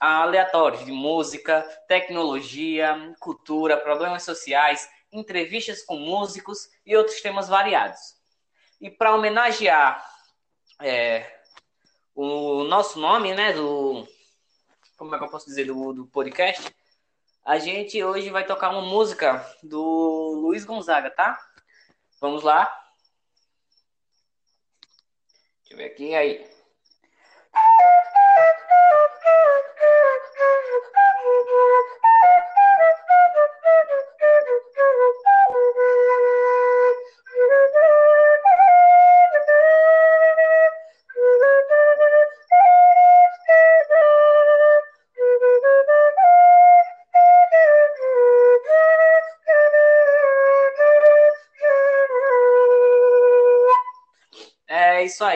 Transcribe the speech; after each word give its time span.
aleatórios 0.00 0.84
de 0.84 0.92
música, 0.92 1.62
tecnologia, 1.88 3.14
cultura, 3.20 3.76
problemas 3.76 4.22
sociais, 4.22 4.88
entrevistas 5.12 5.82
com 5.82 5.96
músicos 5.96 6.68
e 6.84 6.96
outros 6.96 7.20
temas 7.20 7.48
variados. 7.48 8.16
E 8.80 8.90
para 8.90 9.14
homenagear 9.14 10.04
é, 10.80 11.40
o 12.14 12.64
nosso 12.64 12.98
nome, 12.98 13.34
né, 13.34 13.52
do 13.52 14.06
como 14.96 15.14
é 15.14 15.18
que 15.18 15.24
eu 15.24 15.28
posso 15.28 15.46
dizer 15.46 15.66
do, 15.66 15.92
do 15.92 16.06
podcast, 16.06 16.74
a 17.44 17.58
gente 17.58 18.02
hoje 18.02 18.30
vai 18.30 18.44
tocar 18.44 18.70
uma 18.70 18.82
música 18.82 19.44
do 19.62 20.32
Luiz 20.42 20.64
Gonzaga, 20.64 21.10
tá? 21.10 21.38
Vamos 22.20 22.42
lá. 22.42 22.64
Deixa 25.60 25.74
eu 25.74 25.76
ver 25.76 25.84
aqui 25.84 26.14
aí. 26.14 26.50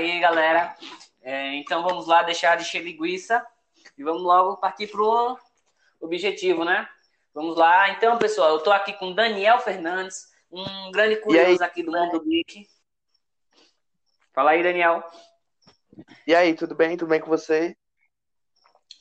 Aí, 0.00 0.18
galera. 0.18 0.74
É, 1.22 1.54
então 1.56 1.82
vamos 1.82 2.06
lá 2.06 2.22
deixar 2.22 2.56
de 2.56 2.62
encher 2.62 2.82
linguiça 2.82 3.46
e 3.96 4.02
vamos 4.02 4.22
logo 4.22 4.56
partir 4.56 4.86
para 4.86 5.02
o 5.02 5.38
objetivo, 6.00 6.64
né? 6.64 6.88
Vamos 7.34 7.56
lá. 7.56 7.91
Então, 7.91 8.18
pessoal, 8.18 8.50
eu 8.50 8.56
estou 8.56 8.72
aqui 8.72 8.92
com 8.94 9.14
Daniel 9.14 9.60
Fernandes, 9.60 10.28
um 10.50 10.91
grande 10.91 11.16
curioso 11.16 11.62
aqui 11.62 11.83
do 11.83 11.92
mundo 11.92 12.20
geek. 12.22 12.66
Fala 14.33 14.52
aí, 14.52 14.62
Daniel. 14.62 15.05
E 16.27 16.34
aí, 16.34 16.55
tudo 16.55 16.75
bem? 16.75 16.97
Tudo 16.97 17.10
bem 17.10 17.20
com 17.20 17.28
você? 17.28 17.77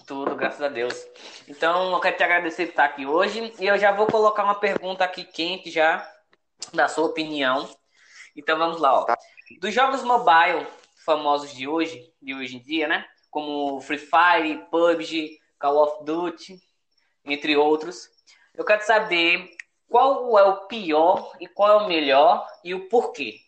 Tudo, 0.06 0.36
graças 0.36 0.62
a 0.62 0.68
Deus. 0.68 0.94
Então, 1.48 1.94
eu 1.94 2.00
quero 2.00 2.18
te 2.18 2.24
agradecer 2.24 2.66
por 2.66 2.72
estar 2.72 2.86
aqui 2.86 3.06
hoje 3.06 3.54
e 3.60 3.68
eu 3.68 3.78
já 3.78 3.92
vou 3.92 4.08
colocar 4.08 4.44
uma 4.44 4.60
pergunta 4.60 5.04
aqui 5.04 5.24
quente 5.24 5.72
já, 5.72 6.06
da 6.74 6.88
sua 6.88 7.06
opinião. 7.06 7.70
Então, 8.36 8.58
vamos 8.58 8.82
lá, 8.82 9.00
ó. 9.00 9.06
Tá. 9.06 9.18
Dos 9.60 9.74
jogos 9.74 10.04
mobile 10.04 10.68
famosos 11.06 11.54
de 11.54 11.68
hoje, 11.68 12.14
de 12.22 12.34
hoje 12.34 12.58
em 12.58 12.62
dia, 12.62 12.88
né? 12.88 13.06
Como 13.30 13.80
Free 13.82 13.98
Fire, 13.98 14.66
PUBG, 14.70 15.40
Call 15.60 15.84
of 15.84 16.04
Duty, 16.04 16.62
entre 17.26 17.56
outros. 17.56 18.10
Eu 18.54 18.66
quero 18.66 18.84
saber 18.84 19.56
qual 19.88 20.38
é 20.38 20.44
o 20.44 20.68
pior 20.68 21.36
e 21.40 21.48
qual 21.48 21.82
é 21.82 21.84
o 21.84 21.88
melhor 21.88 22.48
e 22.64 22.74
o 22.74 22.88
porquê. 22.90 23.40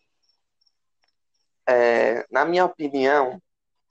É, 1.68 2.26
na 2.32 2.46
minha 2.46 2.66
opinião, 2.66 3.42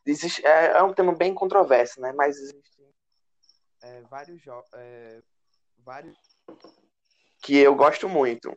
existe, 0.04 0.44
é, 0.46 0.72
é 0.72 0.82
um 0.82 0.92
tema 0.92 1.14
bem 1.14 1.34
controverso, 1.34 2.00
né? 2.00 2.12
Mas 2.12 2.36
existem 2.36 2.92
é, 3.82 4.02
vários 4.02 4.40
jogos. 4.42 4.68
vários 5.78 6.16
que 7.42 7.56
eu 7.56 7.74
gosto 7.74 8.08
muito. 8.08 8.56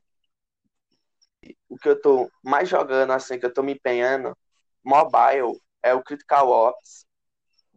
O 1.70 1.78
que 1.78 1.90
eu 1.90 2.00
tô 2.00 2.30
mais 2.44 2.70
jogando, 2.70 3.12
assim, 3.12 3.40
que 3.40 3.46
eu 3.46 3.54
tô 3.54 3.64
me 3.64 3.74
empenhando, 3.74 4.38
mobile, 4.84 5.60
é 5.82 5.94
o 5.94 6.04
Critical 6.04 6.50
Ops, 6.50 7.06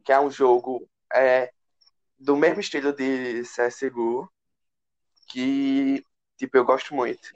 que 0.04 0.12
é 0.12 0.20
um 0.20 0.30
jogo 0.30 0.88
é, 1.14 1.52
do 2.18 2.36
mesmo 2.36 2.60
estilo 2.60 2.92
de 2.92 3.44
CSGO, 3.44 4.30
que, 5.28 6.02
tipo, 6.38 6.56
eu 6.56 6.64
gosto 6.64 6.94
muito. 6.94 7.30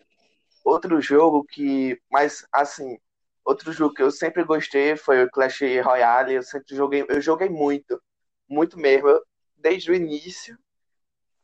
Outro 0.64 1.00
jogo 1.00 1.44
que, 1.44 2.00
mas, 2.10 2.46
assim, 2.52 2.98
outro 3.44 3.72
jogo 3.72 3.94
que 3.94 4.02
eu 4.02 4.10
sempre 4.10 4.44
gostei 4.44 4.96
foi 4.96 5.24
o 5.24 5.30
Clash 5.30 5.60
Royale, 5.84 6.34
eu 6.34 6.42
sempre 6.42 6.74
joguei, 6.76 7.04
eu 7.08 7.20
joguei 7.20 7.48
muito, 7.48 8.02
muito 8.48 8.78
mesmo, 8.78 9.08
desde 9.56 9.90
o 9.90 9.94
início 9.94 10.58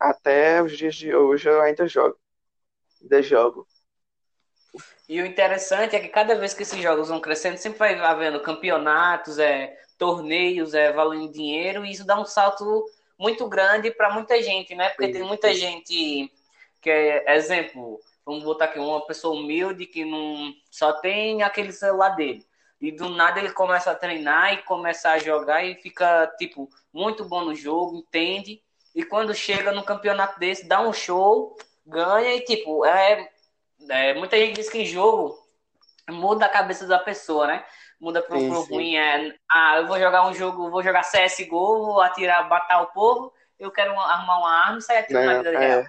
até 0.01 0.63
os 0.63 0.77
dias 0.77 0.95
de 0.97 1.15
hoje 1.15 1.49
eu 1.49 1.61
ainda 1.63 1.87
jogo, 1.89 2.19
ainda 3.03 3.23
jogo. 3.23 3.67
E 5.09 5.21
o 5.21 5.27
interessante 5.27 5.95
é 5.95 6.01
que 6.01 6.09
cada 6.09 6.35
vez 6.35 6.53
que 6.53 6.63
esses 6.63 6.81
jogos 6.81 7.09
vão 7.09 7.21
crescendo, 7.21 7.57
sempre 7.57 7.79
vai 7.79 7.95
havendo 7.95 8.41
campeonatos, 8.41 9.39
é, 9.39 9.77
torneios, 9.97 10.75
é, 10.75 10.93
valendo 10.93 11.33
dinheiro, 11.33 11.85
e 11.85 11.93
isso 11.93 12.07
dá 12.07 12.19
um 12.19 12.25
salto 12.25 12.85
muito 13.19 13.49
grande 13.49 13.91
para 13.91 14.13
muita 14.13 14.43
gente, 14.43 14.75
né? 14.75 14.91
Porque 14.91 15.13
tem 15.13 15.23
muita 15.23 15.55
gente 15.55 16.31
que 16.81 16.91
é 16.91 17.37
exemplo, 17.37 18.01
vamos 18.25 18.45
botar 18.45 18.67
aqui 18.67 18.79
uma 18.79 19.05
pessoa 19.07 19.39
humilde 19.39 19.87
que 19.87 20.05
não 20.05 20.53
só 20.71 20.93
tem 20.93 21.43
aquele 21.43 21.73
celular 21.73 22.11
dele. 22.11 22.45
E 22.81 22.93
do 22.93 23.09
nada 23.09 23.41
ele 23.41 23.51
começa 23.53 23.91
a 23.91 23.95
treinar 23.95 24.53
e 24.53 24.63
começa 24.63 25.11
a 25.11 25.19
jogar 25.19 25.65
e 25.65 25.77
fica 25.77 26.27
tipo 26.39 26.69
muito 26.93 27.25
bom 27.25 27.45
no 27.45 27.55
jogo, 27.55 27.97
entende? 27.97 28.63
E 28.95 29.03
quando 29.05 29.35
chega 29.35 29.73
no 29.73 29.83
campeonato 29.83 30.39
desse, 30.39 30.69
dá 30.69 30.81
um 30.81 30.93
show, 30.93 31.57
ganha 31.87 32.35
e 32.35 32.41
tipo, 32.43 32.85
é, 32.85 33.31
é 33.89 34.15
muita 34.15 34.37
gente 34.37 34.57
diz 34.57 34.69
que 34.69 34.85
jogo 34.85 35.37
muda 36.09 36.47
a 36.47 36.51
cabeça 36.51 36.87
da 36.87 36.99
pessoa, 36.99 37.47
né? 37.47 37.65
Muda 38.01 38.23
pro, 38.23 38.39
Sim, 38.39 38.49
pro 38.49 38.61
ruim. 38.63 38.97
É, 38.97 39.35
ah, 39.51 39.79
eu 39.79 39.87
vou 39.87 39.99
jogar 39.99 40.27
um 40.27 40.35
jogo, 40.35 40.71
vou 40.71 40.83
jogar 40.83 41.03
CSGO, 41.03 41.87
vou 41.87 42.01
atirar, 42.01 42.49
matar 42.49 42.83
o 42.83 42.87
povo, 42.89 43.33
eu 43.59 43.71
quero 43.71 43.93
uma- 43.93 44.13
arrumar 44.13 44.39
uma 44.39 44.51
arma 44.53 44.79
e 44.79 44.83
sair 44.83 44.99
atirando 44.99 45.27
na 45.27 45.39
vida 45.39 45.51
real. 45.59 45.81
É, 45.81 45.87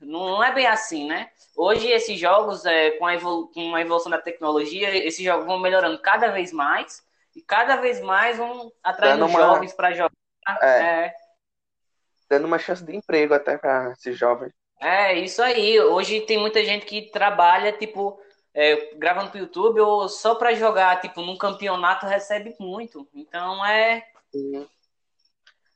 Não, 0.00 0.20
não 0.28 0.44
é 0.44 0.52
bem 0.52 0.66
assim, 0.66 1.06
né? 1.08 1.30
Hoje 1.56 1.88
esses 1.88 2.18
jogos, 2.18 2.64
é, 2.66 2.92
com, 2.92 3.06
a 3.06 3.14
evolu- 3.14 3.48
com 3.52 3.74
a 3.74 3.80
evolução 3.80 4.10
da 4.10 4.20
tecnologia, 4.20 4.94
esses 4.94 5.24
jogos 5.24 5.46
vão 5.46 5.58
melhorando 5.58 6.00
cada 6.00 6.28
vez 6.30 6.52
mais 6.52 7.02
e 7.34 7.40
cada 7.40 7.76
vez 7.76 8.00
mais 8.00 8.36
vão 8.36 8.72
atraindo 8.82 9.24
uma- 9.26 9.38
jovens 9.40 9.72
para 9.72 9.92
jogar. 9.92 10.12
É. 10.60 10.82
É, 11.06 11.14
dando 12.28 12.46
uma 12.46 12.58
chance 12.58 12.84
de 12.84 12.94
emprego 12.94 13.32
até 13.34 13.56
para 13.56 13.92
esses 13.92 14.18
jovens. 14.18 14.52
É 14.84 15.18
isso 15.18 15.42
aí. 15.42 15.80
Hoje 15.80 16.20
tem 16.20 16.38
muita 16.38 16.62
gente 16.64 16.84
que 16.84 17.10
trabalha, 17.10 17.72
tipo, 17.72 18.20
é, 18.52 18.94
gravando 18.96 19.30
pro 19.30 19.40
YouTube 19.40 19.80
ou 19.80 20.08
só 20.08 20.34
para 20.34 20.54
jogar, 20.54 21.00
tipo, 21.00 21.22
num 21.22 21.38
campeonato 21.38 22.06
recebe 22.06 22.54
muito. 22.60 23.08
Então 23.14 23.64
é 23.64 24.06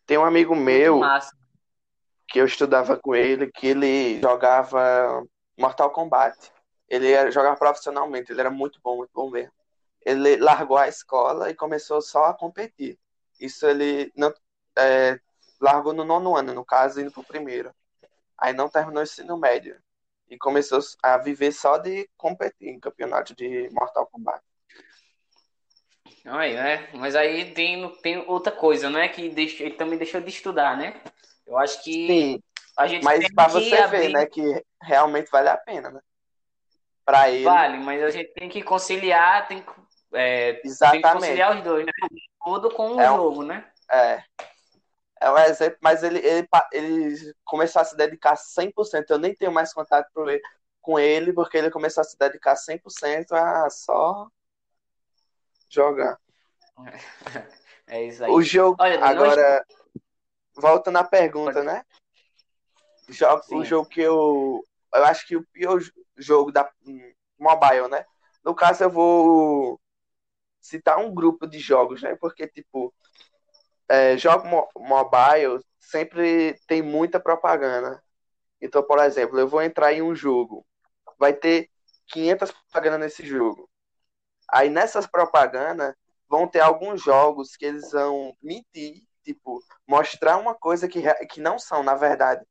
Tem 0.06 0.18
um 0.18 0.24
amigo 0.24 0.54
meu 0.54 1.00
que 2.28 2.38
eu 2.38 2.44
estudava 2.44 2.98
com 2.98 3.14
ele, 3.14 3.50
que 3.50 3.68
ele 3.68 4.20
jogava 4.20 5.24
Mortal 5.58 5.90
Kombat. 5.90 6.36
Ele 6.86 7.30
jogava 7.30 7.56
profissionalmente, 7.56 8.30
ele 8.30 8.40
era 8.40 8.50
muito 8.50 8.78
bom, 8.82 8.96
muito 8.96 9.10
bom 9.14 9.30
mesmo. 9.30 9.52
Ele 10.04 10.36
largou 10.36 10.76
a 10.76 10.88
escola 10.88 11.50
e 11.50 11.54
começou 11.54 12.02
só 12.02 12.26
a 12.26 12.34
competir. 12.34 12.98
Isso 13.40 13.66
ele 13.66 14.12
não 14.14 14.32
é, 14.78 15.18
largou 15.60 15.92
no 15.92 16.04
nono 16.04 16.36
ano, 16.36 16.52
no 16.52 16.64
caso, 16.64 17.00
indo 17.00 17.10
pro 17.10 17.24
primeiro. 17.24 17.74
Aí 18.38 18.52
não 18.52 18.68
terminou 18.68 19.00
o 19.00 19.02
ensino 19.02 19.36
médio. 19.36 19.80
E 20.30 20.36
começou 20.36 20.80
a 21.02 21.16
viver 21.18 21.52
só 21.52 21.78
de 21.78 22.08
competir 22.16 22.68
em 22.68 22.78
campeonato 22.78 23.34
de 23.34 23.68
Mortal 23.72 24.06
Kombat. 24.06 24.42
Aí, 26.26 26.54
né? 26.54 26.88
Mas 26.94 27.16
aí 27.16 27.52
tem, 27.52 27.88
tem 28.02 28.18
outra 28.28 28.52
coisa, 28.52 28.90
né? 28.90 29.08
Que 29.08 29.22
ele 29.22 29.70
também 29.70 29.96
deixou 29.98 30.20
de 30.20 30.28
estudar, 30.28 30.76
né? 30.76 31.00
Eu 31.46 31.56
acho 31.56 31.82
que 31.82 32.06
Sim, 32.06 32.42
a 32.76 32.86
gente 32.86 33.02
mas 33.04 33.26
que 33.26 33.34
você 33.34 33.76
abrir. 33.76 34.02
ver, 34.02 34.12
né, 34.12 34.26
que 34.26 34.64
realmente 34.82 35.30
vale 35.30 35.48
a 35.48 35.56
pena, 35.56 35.90
né? 35.90 36.00
Pra 37.04 37.30
ele, 37.30 37.44
Vale, 37.44 37.78
mas 37.78 38.02
a 38.02 38.10
gente 38.10 38.30
tem 38.34 38.50
que 38.50 38.62
conciliar, 38.62 39.48
tem 39.48 39.62
que, 39.62 39.70
é, 40.12 40.52
tem 40.52 41.00
que 41.00 41.10
conciliar 41.10 41.56
os 41.56 41.64
dois, 41.64 41.86
né? 41.86 41.92
O 42.02 42.16
estudo 42.16 42.70
com 42.74 42.96
o 42.96 43.00
É 43.00 43.10
um- 43.10 43.16
jogo, 43.16 43.42
né? 43.44 43.66
É. 43.90 44.22
É 45.20 45.30
um 45.30 45.38
exemplo, 45.38 45.78
mas 45.82 46.02
ele, 46.02 46.18
ele, 46.20 46.48
ele 46.72 47.34
começou 47.44 47.82
a 47.82 47.84
se 47.84 47.96
dedicar 47.96 48.36
100%. 48.36 49.10
Eu 49.10 49.18
nem 49.18 49.34
tenho 49.34 49.50
mais 49.52 49.72
contato 49.72 50.08
com 50.80 50.98
ele, 50.98 51.32
porque 51.32 51.56
ele 51.58 51.70
começou 51.70 52.00
a 52.02 52.04
se 52.04 52.16
dedicar 52.16 52.54
100% 52.56 53.32
a 53.32 53.68
só 53.70 54.28
jogar. 55.68 56.18
É 57.90 58.02
isso 58.04 58.22
aí. 58.22 58.30
O 58.30 58.42
jogo, 58.42 58.76
Olha, 58.78 58.98
não- 58.98 59.06
agora, 59.06 59.64
voltando 60.54 60.98
à 60.98 61.04
pergunta, 61.04 61.64
né? 61.64 61.82
Jogo, 63.08 63.42
Sim. 63.44 63.56
o 63.56 63.64
jogo 63.64 63.88
que 63.88 64.02
eu. 64.02 64.62
Eu 64.92 65.04
acho 65.06 65.26
que 65.26 65.34
o 65.36 65.46
pior 65.46 65.80
jo- 65.80 65.90
jogo 66.14 66.52
da 66.52 66.70
mobile, 67.38 67.88
né? 67.88 68.04
No 68.44 68.54
caso, 68.54 68.84
eu 68.84 68.90
vou 68.90 69.80
citar 70.60 70.98
um 70.98 71.14
grupo 71.14 71.46
de 71.46 71.58
jogos, 71.58 72.02
né? 72.02 72.14
Porque, 72.16 72.46
tipo, 72.46 72.92
é, 73.88 74.16
jogo 74.18 74.46
mo- 74.48 74.68
mobile 74.76 75.60
sempre 75.80 76.54
tem 76.66 76.82
muita 76.82 77.20
propaganda. 77.20 78.02
Então, 78.60 78.82
por 78.82 78.98
exemplo, 79.00 79.38
eu 79.40 79.48
vou 79.48 79.62
entrar 79.62 79.92
em 79.94 80.02
um 80.02 80.14
jogo, 80.14 80.66
vai 81.18 81.32
ter 81.34 81.70
500 82.08 82.52
propagandas 82.52 83.00
nesse 83.00 83.26
jogo. 83.26 83.68
Aí 84.50 84.70
nessas 84.70 85.06
propagandas 85.06 85.94
vão 86.28 86.46
ter 86.48 86.60
alguns 86.60 87.02
jogos 87.02 87.56
que 87.56 87.66
eles 87.66 87.90
vão 87.92 88.34
mentir, 88.42 89.04
tipo, 89.24 89.62
mostrar 89.86 90.36
uma 90.38 90.54
coisa 90.54 90.88
que, 90.88 91.02
que 91.28 91.40
não 91.40 91.58
são, 91.58 91.82
na 91.82 91.94
verdade. 91.94 92.44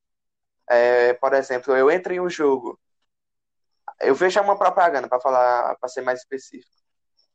É, 0.70 1.14
por 1.16 1.34
exemplo, 1.34 1.76
eu 1.76 1.92
entro 1.92 2.14
em 2.14 2.20
um 2.22 2.30
jogo, 2.30 2.80
eu 4.02 4.16
vejo 4.16 4.40
uma 4.42 4.58
propaganda, 4.58 5.08
para 5.08 5.20
falar, 5.22 5.76
para 5.78 5.90
ser 5.90 6.02
mais 6.02 6.20
específico, 6.20 6.72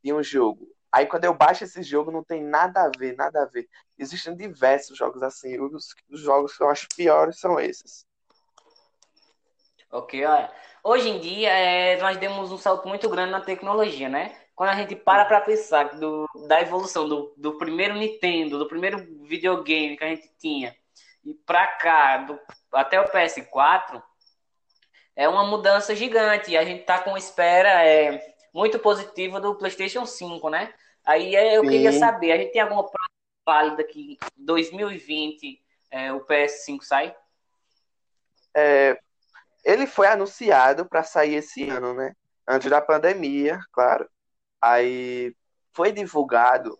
de 0.03 0.13
um 0.13 0.23
jogo. 0.23 0.67
Aí 0.93 1.07
quando 1.07 1.25
eu 1.25 1.33
baixo 1.33 1.63
esse 1.63 1.81
jogo, 1.81 2.11
não 2.11 2.23
tem 2.23 2.43
nada 2.43 2.83
a 2.83 2.91
ver, 2.95 3.15
nada 3.15 3.41
a 3.41 3.45
ver. 3.45 3.67
Existem 3.97 4.35
diversos 4.35 4.95
jogos 4.95 5.23
assim. 5.23 5.59
Os, 5.59 5.95
os 6.07 6.19
jogos 6.19 6.55
que 6.55 6.61
eu 6.61 6.69
acho 6.69 6.87
piores 6.95 7.39
são 7.39 7.59
esses. 7.59 8.05
Ok, 9.91 10.23
olha. 10.23 10.51
Hoje 10.83 11.09
em 11.09 11.19
dia, 11.19 11.49
é, 11.49 11.97
nós 11.99 12.17
demos 12.17 12.51
um 12.51 12.57
salto 12.59 12.87
muito 12.87 13.09
grande 13.09 13.31
na 13.31 13.41
tecnologia, 13.41 14.07
né? 14.07 14.37
Quando 14.55 14.69
a 14.69 14.75
gente 14.75 14.95
para 14.95 15.25
para 15.25 15.41
pensar 15.41 15.95
do, 15.95 16.29
da 16.47 16.61
evolução 16.61 17.09
do, 17.09 17.33
do 17.37 17.57
primeiro 17.57 17.95
Nintendo, 17.95 18.59
do 18.59 18.67
primeiro 18.67 18.99
videogame 19.23 19.97
que 19.97 20.03
a 20.03 20.09
gente 20.09 20.29
tinha, 20.37 20.75
e 21.25 21.33
para 21.33 21.65
cá, 21.67 22.17
do, 22.17 22.39
até 22.71 23.01
o 23.01 23.09
PS4, 23.09 24.03
é 25.15 25.27
uma 25.27 25.43
mudança 25.43 25.95
gigante. 25.95 26.55
A 26.55 26.63
gente 26.63 26.81
está 26.81 26.99
com 26.99 27.17
espera 27.17 27.83
é, 27.83 28.32
muito 28.53 28.77
positiva 28.79 29.41
do 29.41 29.55
PlayStation 29.55 30.05
5, 30.05 30.49
né? 30.49 30.73
Aí 31.05 31.35
é, 31.35 31.57
eu 31.57 31.63
Sim. 31.63 31.69
queria 31.69 31.91
saber, 31.91 32.31
a 32.31 32.37
gente 32.37 32.51
tem 32.51 32.61
alguma 32.61 32.83
prova 32.83 33.09
válida 33.45 33.83
que 33.83 34.17
em 34.37 34.45
2020 34.45 35.61
é, 35.91 36.13
o 36.13 36.25
PS5 36.25 36.83
sai? 36.83 37.15
É, 38.55 38.97
ele 39.63 39.87
foi 39.87 40.07
anunciado 40.07 40.85
para 40.85 41.03
sair 41.03 41.35
esse 41.35 41.69
ano, 41.69 41.93
né? 41.93 42.15
Antes 42.47 42.69
da 42.69 42.81
pandemia, 42.81 43.59
claro. 43.71 44.07
Aí 44.61 45.35
foi 45.73 45.91
divulgado 45.91 46.77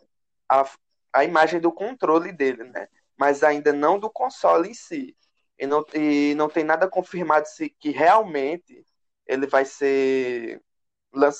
a, 0.48 0.66
a 1.12 1.24
imagem 1.24 1.60
do 1.60 1.72
controle 1.72 2.32
dele, 2.32 2.64
né? 2.66 2.88
Mas 3.18 3.44
ainda 3.44 3.74
não 3.74 4.00
do 4.00 4.10
console 4.10 4.70
em 4.70 4.74
si. 4.74 5.16
E 5.58 5.66
não, 5.66 5.86
e 5.94 6.34
não 6.36 6.50
tem 6.50 6.64
nada 6.64 6.88
confirmado 6.90 7.48
se 7.48 7.70
que 7.70 7.90
realmente 7.90 8.86
ele 9.26 9.48
vai 9.48 9.64
ser 9.64 10.62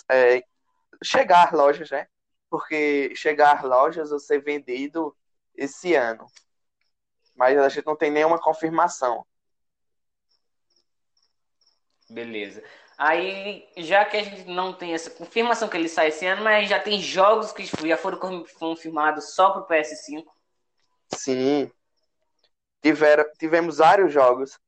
é, 0.10 0.44
chegar 1.04 1.54
lojas, 1.54 1.90
né? 1.90 2.08
Porque 2.50 3.16
chegar 3.16 3.64
lojas 3.64 4.12
ou 4.12 4.20
ser 4.20 4.42
vendido 4.42 5.16
esse 5.56 5.96
ano. 5.96 6.26
Mas 7.36 7.58
a 7.58 7.70
gente 7.70 7.86
não 7.86 7.96
tem 7.96 8.12
nenhuma 8.12 8.40
confirmação. 8.40 9.26
Beleza. 12.10 12.64
Aí, 12.98 13.68
já 13.78 14.06
que 14.06 14.18
a 14.18 14.24
gente 14.24 14.46
não 14.46 14.72
tem 14.72 14.94
essa 14.94 15.10
confirmação 15.10 15.68
que 15.68 15.76
ele 15.76 15.90
sai 15.90 16.10
esse 16.10 16.26
ano, 16.26 16.44
mas 16.44 16.70
já 16.70 16.80
tem 16.80 17.02
jogos 17.02 17.52
que 17.52 17.66
já 17.66 17.98
foram 17.98 18.20
confirmados 18.60 19.34
só 19.34 19.50
pro 19.50 19.68
PS5. 19.68 20.24
Sim. 21.16 21.72
Tiveram, 22.82 23.26
tivemos 23.40 23.78
vários 23.78 24.14
jogos. 24.14 24.60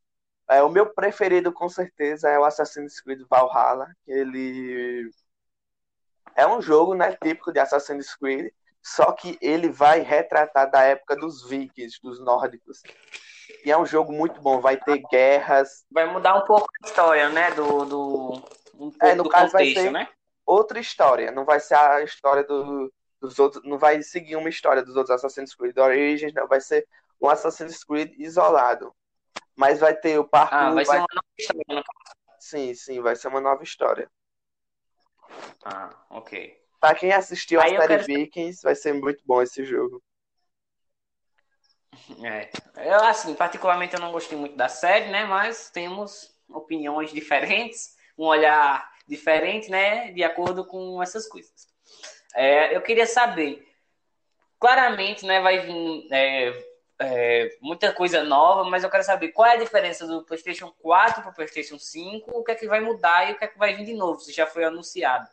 É, 0.50 0.62
o 0.62 0.70
meu 0.70 0.94
preferido, 0.94 1.52
com 1.52 1.68
certeza, 1.68 2.30
é 2.30 2.38
o 2.38 2.46
Assassin's 2.46 3.02
Creed 3.02 3.22
Valhalla. 3.30 3.88
Ele 4.08 5.10
é 6.36 6.46
um 6.46 6.62
jogo 6.62 6.94
né, 6.94 7.16
típico 7.22 7.52
de 7.52 7.60
Assassin's 7.60 8.16
Creed, 8.16 8.52
só 8.82 9.12
que 9.12 9.38
ele 9.42 9.70
vai 9.70 10.02
retratar 10.02 10.70
da 10.70 10.84
época 10.84 11.16
dos 11.16 11.48
vikings, 11.48 12.00
dos 12.02 12.20
nórdicos. 12.20 12.84
E 13.64 13.72
é 13.72 13.78
um 13.78 13.86
jogo 13.86 14.12
muito 14.12 14.40
bom, 14.42 14.60
vai 14.62 14.78
ter 14.78 15.02
guerras. 15.12 15.84
Vai 15.90 16.06
mudar 16.06 16.36
um 16.36 16.46
pouco 16.46 16.68
a 16.84 16.88
história, 16.88 17.30
né? 17.30 17.52
Do, 17.52 17.86
do, 17.86 18.44
um 18.76 18.92
é, 19.02 19.16
no 19.16 19.24
do 19.24 19.30
caso 19.30 19.52
contexto, 19.52 19.76
vai 19.76 19.84
ser 19.84 19.92
né? 19.92 20.08
outra 20.46 20.80
história. 20.80 21.32
Não 21.32 21.46
vai 21.46 21.60
ser 21.60 21.76
a 21.76 22.04
história 22.04 22.44
do, 22.44 22.94
dos 23.20 23.40
outros. 23.40 23.64
Não 23.64 23.80
vai 23.80 24.02
seguir 24.04 24.36
uma 24.36 24.50
história 24.50 24.84
dos 24.84 24.96
outros 24.96 25.16
Assassin's 25.16 25.56
Creed 25.56 25.78
Origins, 25.78 26.34
não. 26.34 26.48
Vai 26.48 26.62
ser 26.62 26.88
um 27.20 27.30
Assassin's 27.30 27.84
Creed 27.84 28.14
isolado. 28.20 28.94
Mas 29.56 29.80
vai 29.80 29.96
ter 29.96 30.20
o 30.20 30.28
parkour. 30.28 30.58
Ah, 30.58 30.74
vai, 30.74 30.86
vai... 30.86 30.86
ser 30.86 30.98
uma 30.98 31.08
nova 31.14 31.28
história. 31.38 31.84
Sim, 32.40 32.74
sim, 32.76 33.02
vai 33.02 33.16
ser 33.16 33.28
uma 33.30 33.42
nova 33.42 33.64
história. 33.64 34.10
Ah, 35.64 35.90
ok. 36.10 36.62
Pra 36.80 36.94
quem 36.94 37.12
assistiu 37.12 37.60
a 37.60 37.64
série 37.64 37.88
quero... 37.88 38.04
Vikings, 38.04 38.62
vai 38.62 38.76
ser 38.76 38.94
muito 38.94 39.24
bom 39.26 39.42
esse 39.42 39.64
jogo. 39.66 40.02
É. 42.24 42.52
Eu, 42.76 43.04
assim, 43.06 43.34
particularmente 43.34 43.94
eu 43.94 44.02
não 44.02 44.12
gostei 44.12 44.38
muito 44.38 44.56
da 44.58 44.68
série, 44.68 45.10
né? 45.10 45.26
Mas 45.26 45.70
temos 45.70 46.30
opiniões 46.50 47.10
diferentes, 47.10 47.96
um 48.18 48.26
olhar 48.26 48.92
diferente, 49.08 49.72
né? 49.72 50.12
De 50.12 50.24
acordo 50.24 50.66
com 50.66 51.02
essas 51.02 51.26
coisas. 51.26 51.68
É, 52.36 52.76
eu 52.76 52.82
queria 52.82 53.08
saber, 53.08 53.66
claramente, 54.60 55.26
né? 55.26 55.40
Vai 55.40 55.60
vir 55.60 56.08
é, 56.12 56.54
é, 57.00 57.58
muita 57.62 57.92
coisa 57.94 58.24
nova, 58.24 58.70
mas 58.70 58.84
eu 58.84 58.90
quero 58.90 59.04
saber 59.04 59.30
qual 59.30 59.48
é 59.48 59.54
a 59.54 59.60
diferença 59.60 60.08
do 60.08 60.24
PlayStation 60.24 60.72
4 60.80 61.22
para 61.22 61.32
o 61.32 61.34
PlayStation 61.34 61.78
5, 61.78 62.32
o 62.32 62.44
que 62.44 62.52
é 62.52 62.56
que 62.56 62.68
vai 62.68 62.80
mudar 62.80 63.30
e 63.30 63.34
o 63.34 63.38
que 63.38 63.44
é 63.44 63.48
que 63.48 63.58
vai 63.58 63.76
vir 63.76 63.86
de 63.86 63.94
novo, 63.94 64.20
se 64.20 64.32
já 64.32 64.48
foi 64.48 64.64
anunciado. 64.64 65.30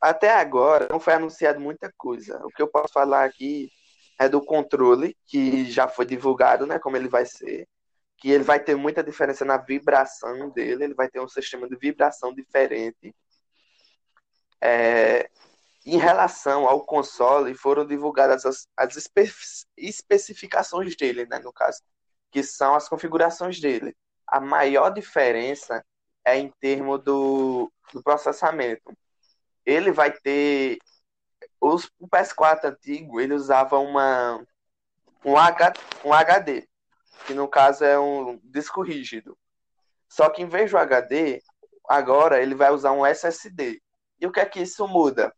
Até 0.00 0.30
agora 0.30 0.86
não 0.90 1.00
foi 1.00 1.14
anunciado 1.14 1.58
muita 1.58 1.92
coisa. 1.96 2.38
O 2.44 2.50
que 2.50 2.60
eu 2.60 2.68
posso 2.68 2.92
falar 2.92 3.24
aqui 3.24 3.70
é 4.18 4.28
do 4.28 4.44
controle, 4.44 5.16
que 5.26 5.64
já 5.70 5.88
foi 5.88 6.04
divulgado, 6.04 6.66
né, 6.66 6.78
como 6.78 6.96
ele 6.96 7.08
vai 7.08 7.24
ser, 7.24 7.66
que 8.18 8.30
ele 8.30 8.44
vai 8.44 8.60
ter 8.60 8.76
muita 8.76 9.02
diferença 9.02 9.44
na 9.44 9.56
vibração 9.56 10.50
dele, 10.50 10.84
ele 10.84 10.94
vai 10.94 11.08
ter 11.08 11.20
um 11.20 11.28
sistema 11.28 11.66
de 11.66 11.74
vibração 11.76 12.32
diferente. 12.34 13.14
É, 14.60 15.30
em 15.94 15.98
relação 15.98 16.68
ao 16.68 16.84
console, 16.84 17.52
foram 17.54 17.84
divulgadas 17.84 18.46
as, 18.46 18.68
as 18.76 18.96
espe 18.96 19.28
especificações 19.76 20.94
dele, 20.96 21.26
né, 21.26 21.40
no 21.40 21.52
caso, 21.52 21.82
que 22.30 22.44
são 22.44 22.76
as 22.76 22.88
configurações 22.88 23.60
dele. 23.60 23.96
A 24.24 24.38
maior 24.38 24.90
diferença 24.90 25.84
é 26.24 26.38
em 26.38 26.48
termos 26.60 27.02
do, 27.02 27.72
do 27.92 28.02
processamento. 28.04 28.96
Ele 29.66 29.90
vai 29.90 30.12
ter 30.12 30.78
os, 31.60 31.90
o 31.98 32.06
PS4 32.06 32.66
antigo, 32.66 33.20
ele 33.20 33.34
usava 33.34 33.76
uma, 33.78 34.40
um, 35.24 35.36
H, 35.36 35.72
um 36.04 36.12
HD, 36.12 36.68
que 37.26 37.34
no 37.34 37.48
caso 37.48 37.84
é 37.84 37.98
um 37.98 38.38
disco 38.44 38.80
rígido. 38.80 39.36
Só 40.08 40.30
que 40.30 40.40
em 40.42 40.46
vez 40.46 40.70
do 40.70 40.78
HD, 40.78 41.42
agora 41.88 42.40
ele 42.40 42.54
vai 42.54 42.70
usar 42.70 42.92
um 42.92 43.04
SSD. 43.04 43.82
E 44.20 44.26
o 44.26 44.30
que 44.30 44.38
é 44.38 44.46
que 44.46 44.60
isso 44.60 44.86
muda? 44.86 45.34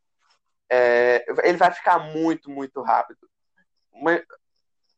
É, 0.72 1.24
ele 1.44 1.58
vai 1.58 1.70
ficar 1.72 1.98
muito, 1.98 2.50
muito 2.50 2.80
rápido. 2.82 3.28
Uma, 3.92 4.22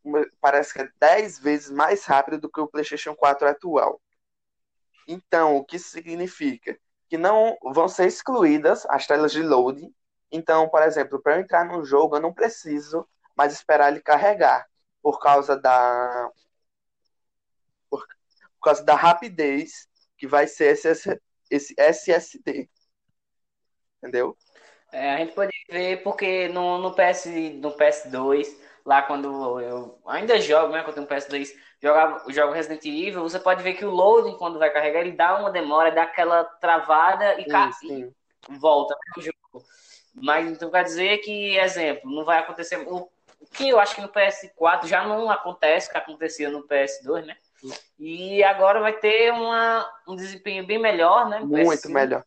uma, 0.04 0.26
parece 0.40 0.72
que 0.72 0.82
é 0.82 0.88
10 1.00 1.38
vezes 1.40 1.70
mais 1.70 2.04
rápido 2.04 2.38
do 2.38 2.50
que 2.50 2.60
o 2.60 2.68
PlayStation 2.68 3.14
4 3.14 3.48
atual. 3.48 4.00
Então, 5.08 5.56
o 5.56 5.64
que 5.64 5.76
isso 5.76 5.88
significa? 5.88 6.78
Que 7.08 7.18
não 7.18 7.58
vão 7.62 7.88
ser 7.88 8.06
excluídas 8.06 8.86
as 8.88 9.06
telas 9.06 9.32
de 9.32 9.42
loading 9.42 9.92
então, 10.34 10.68
por 10.68 10.82
exemplo, 10.82 11.22
para 11.22 11.36
eu 11.36 11.40
entrar 11.42 11.64
no 11.64 11.84
jogo, 11.84 12.16
eu 12.16 12.20
não 12.20 12.34
preciso 12.34 13.08
mais 13.36 13.52
esperar 13.52 13.92
ele 13.92 14.00
carregar, 14.00 14.68
por 15.00 15.20
causa 15.20 15.56
da 15.56 16.28
por, 17.88 18.04
por 18.58 18.64
causa 18.64 18.82
da 18.84 18.96
rapidez 18.96 19.88
que 20.18 20.26
vai 20.26 20.48
ser 20.48 20.72
esse, 20.72 21.20
esse 21.50 21.74
SSD. 21.78 22.68
Entendeu? 23.98 24.36
É, 24.94 25.14
a 25.14 25.16
gente 25.16 25.32
pode 25.32 25.52
ver 25.68 26.04
porque 26.04 26.46
no, 26.48 26.78
no, 26.78 26.92
PS, 26.92 27.26
no 27.60 27.72
PS2, 27.72 28.46
lá 28.86 29.02
quando 29.02 29.60
eu 29.60 29.98
ainda 30.06 30.40
jogo, 30.40 30.72
né? 30.72 30.84
Quando 30.84 30.98
eu 30.98 31.04
tenho 31.04 31.06
um 31.06 31.20
PS2, 31.20 31.48
jogava, 31.82 32.32
jogo 32.32 32.52
Resident 32.52 32.84
Evil, 32.84 33.22
você 33.22 33.40
pode 33.40 33.60
ver 33.60 33.74
que 33.74 33.84
o 33.84 33.90
loading, 33.90 34.36
quando 34.36 34.56
vai 34.56 34.70
carregar, 34.70 35.00
ele 35.00 35.10
dá 35.10 35.36
uma 35.36 35.50
demora, 35.50 35.90
dá 35.90 36.04
aquela 36.04 36.44
travada 36.44 37.40
e, 37.40 37.44
volta 38.50 38.94
né, 38.94 39.12
o 39.18 39.20
jogo. 39.20 39.66
Mas 40.14 40.48
então 40.48 40.70
quer 40.70 40.84
dizer 40.84 41.18
que, 41.18 41.58
exemplo, 41.58 42.08
não 42.08 42.24
vai 42.24 42.38
acontecer. 42.38 42.76
O 42.86 43.10
que 43.52 43.68
eu 43.68 43.80
acho 43.80 43.96
que 43.96 44.00
no 44.00 44.08
PS4 44.08 44.86
já 44.86 45.04
não 45.04 45.28
acontece, 45.28 45.90
que 45.90 45.98
acontecia 45.98 46.48
no 46.48 46.68
PS2, 46.68 47.24
né? 47.24 47.36
E 47.98 48.44
agora 48.44 48.78
vai 48.78 48.92
ter 48.92 49.32
uma, 49.32 49.90
um 50.06 50.14
desempenho 50.14 50.64
bem 50.64 50.78
melhor, 50.78 51.28
né? 51.28 51.40
Muito 51.40 51.90
melhor. 51.90 52.24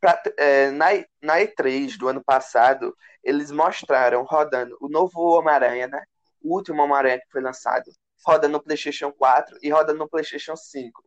Pra, 0.00 0.20
é, 0.36 0.70
na, 0.70 0.86
na 1.20 1.40
E3 1.40 1.96
do 1.98 2.08
ano 2.08 2.22
passado, 2.24 2.96
eles 3.22 3.50
mostraram 3.50 4.22
rodando 4.22 4.76
o 4.80 4.88
novo 4.88 5.20
Homem-Aranha, 5.38 5.88
né? 5.88 6.02
O 6.42 6.54
último 6.54 6.82
Homem-Aranha 6.82 7.18
que 7.18 7.30
foi 7.30 7.40
lançado, 7.40 7.90
roda 8.24 8.48
no 8.48 8.62
PlayStation 8.62 9.12
4 9.12 9.58
e 9.62 9.70
roda 9.70 9.92
no 9.92 10.08
PlayStation 10.08 10.56
5. 10.56 11.02